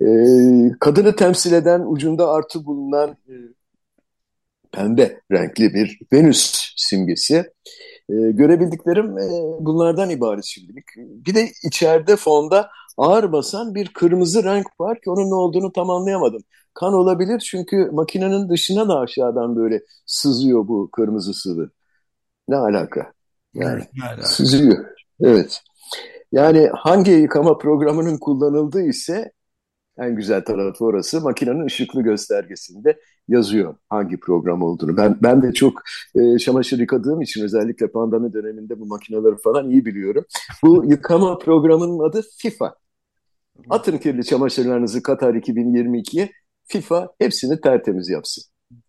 E, 0.00 0.08
kadını 0.80 1.16
temsil 1.16 1.52
eden 1.52 1.80
ucunda 1.80 2.30
artı 2.30 2.66
bulunan 2.66 3.10
e, 3.10 3.34
pembe 4.72 5.20
renkli 5.32 5.74
bir 5.74 6.00
Venüs 6.12 6.72
simgesi. 6.76 7.34
E, 8.08 8.14
görebildiklerim 8.14 9.18
e, 9.18 9.28
bunlardan 9.60 10.10
ibaret 10.10 10.44
şimdilik. 10.44 10.84
Bir 10.96 11.34
de 11.34 11.48
içeride 11.64 12.16
fonda 12.16 12.70
ağır 12.96 13.32
basan 13.32 13.74
bir 13.74 13.88
kırmızı 13.88 14.44
renk 14.44 14.66
var 14.80 15.00
ki 15.00 15.10
onun 15.10 15.30
ne 15.30 15.34
olduğunu 15.34 15.72
tam 15.72 15.90
anlayamadım. 15.90 16.42
Kan 16.74 16.92
olabilir 16.92 17.38
çünkü 17.38 17.90
makinenin 17.92 18.48
dışına 18.48 18.88
da 18.88 18.98
aşağıdan 18.98 19.56
böyle 19.56 19.82
sızıyor 20.06 20.68
bu 20.68 20.90
kırmızı 20.90 21.34
sıvı. 21.34 21.70
Ne 22.48 22.56
alaka? 22.56 23.12
Yani 23.54 23.84
evet, 24.14 24.26
sızıyor. 24.26 24.84
Evet. 25.20 25.62
Yani 26.36 26.68
hangi 26.74 27.10
yıkama 27.10 27.58
programının 27.58 28.18
kullanıldığı 28.18 28.82
ise 28.82 29.32
en 29.98 30.16
güzel 30.16 30.44
tarafı 30.44 30.84
orası. 30.84 31.20
Makinenin 31.20 31.66
ışıklı 31.66 32.02
göstergesinde 32.02 33.00
yazıyor 33.28 33.74
hangi 33.88 34.20
program 34.20 34.62
olduğunu. 34.62 34.96
Ben 34.96 35.18
ben 35.22 35.42
de 35.42 35.52
çok 35.52 35.82
e, 36.14 36.38
çamaşır 36.38 36.78
yıkadığım 36.78 37.20
için 37.22 37.44
özellikle 37.44 37.90
pandemi 37.90 38.32
döneminde 38.32 38.80
bu 38.80 38.86
makineleri 38.86 39.36
falan 39.44 39.70
iyi 39.70 39.84
biliyorum. 39.84 40.24
Bu 40.62 40.84
yıkama 40.84 41.38
programının 41.38 42.08
adı 42.08 42.22
FIFA. 42.38 42.74
Atın 43.70 43.98
kirli 43.98 44.24
çamaşırlarınızı 44.24 45.02
Katar 45.02 45.34
2022'ye 45.34 46.32
FIFA 46.64 47.08
hepsini 47.18 47.60
tertemiz 47.60 48.08
yapsın. 48.08 48.44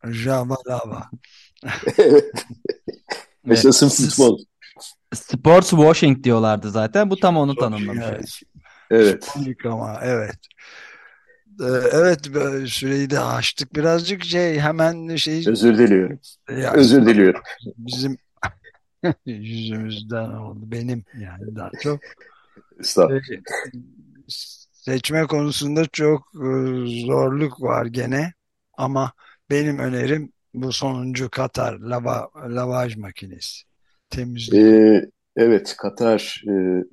Java 0.06 0.56
Java. 0.68 1.04
evet. 1.98 2.46
Yaşasın 3.46 3.90
futbol. 3.90 4.40
Sports 5.13 5.70
washing 5.70 6.24
diyorlardı 6.24 6.72
zaten. 6.72 7.10
Bu 7.10 7.20
tam 7.20 7.38
onu 7.38 7.56
tanımlamış. 7.56 8.06
Evet. 8.08 8.41
Evet. 8.91 9.34
Yıkama, 9.46 10.00
evet. 10.04 10.38
Ee, 11.62 11.65
evet 11.93 12.20
süreyi 12.70 13.10
de 13.10 13.20
açtık 13.20 13.76
birazcık 13.76 14.24
şey 14.24 14.60
hemen 14.60 15.15
şey 15.15 15.43
özür 15.48 15.78
diliyorum 15.78 16.20
ya, 16.50 16.74
özür 16.74 17.06
diliyorum 17.06 17.41
bizim 17.78 18.17
yüzümüzden 19.26 20.30
oldu 20.30 20.60
benim 20.63 21.04
yani 21.22 21.56
daha 21.56 21.72
çok 21.84 22.00
seçme 24.72 25.28
konusunda 25.28 25.86
çok 25.86 26.22
e, 26.36 26.48
zorluk 27.06 27.62
var 27.62 27.86
gene 27.86 28.34
Ama 28.78 29.12
benim 29.50 29.80
önerim 29.80 30.34
bu 30.54 30.74
sonuncu 30.74 31.30
Katar 31.30 31.74
lava, 31.74 32.30
lavaj 32.36 32.96
makinesi. 32.96 33.67
Temizlik. 34.10 34.54
Ee, 34.60 35.10
evet 35.36 35.76
Katar 35.78 36.43
e, 36.48 36.84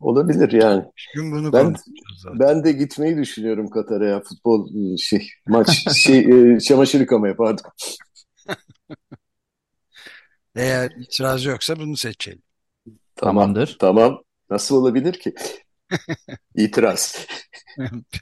olabilir 0.00 0.52
yani. 0.52 0.84
Gün 1.14 1.32
bunu 1.32 1.52
Ben 1.52 1.74
zaten. 2.18 2.40
ben 2.40 2.64
de 2.64 2.72
gitmeyi 2.72 3.16
düşünüyorum 3.16 3.70
Katar'a 3.70 4.06
ya 4.06 4.20
futbol 4.20 4.68
e, 4.94 4.96
şey 4.96 5.28
maç 5.46 5.96
şey 5.96 6.18
e, 6.54 6.60
çamaşır 6.60 7.00
yıkamaya 7.00 7.36
pardon. 7.36 7.70
Eğer 10.56 10.90
itiraz 10.90 11.44
yoksa 11.44 11.76
bunu 11.76 11.96
seçelim. 11.96 12.42
Tamam 13.16 13.34
Tamamdır. 13.34 13.76
tamam. 13.80 14.22
Nasıl 14.50 14.76
olabilir 14.76 15.12
ki? 15.12 15.34
İtiraz. 16.54 17.26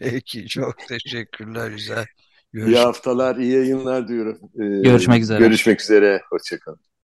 Peki 0.00 0.48
çok 0.48 0.74
teşekkürler 0.88 1.70
güzel. 1.70 2.06
İyi 2.52 2.52
Görüşmek 2.52 2.86
haftalar, 2.86 3.36
iyi 3.36 3.52
yayınlar 3.52 4.08
diyorum. 4.08 4.38
Ee, 4.54 4.82
Görüşmek 4.82 5.22
üzere. 5.22 5.38
Görüşmek 5.38 5.80
üzere. 5.80 6.22
Hoşçakalın. 6.30 6.80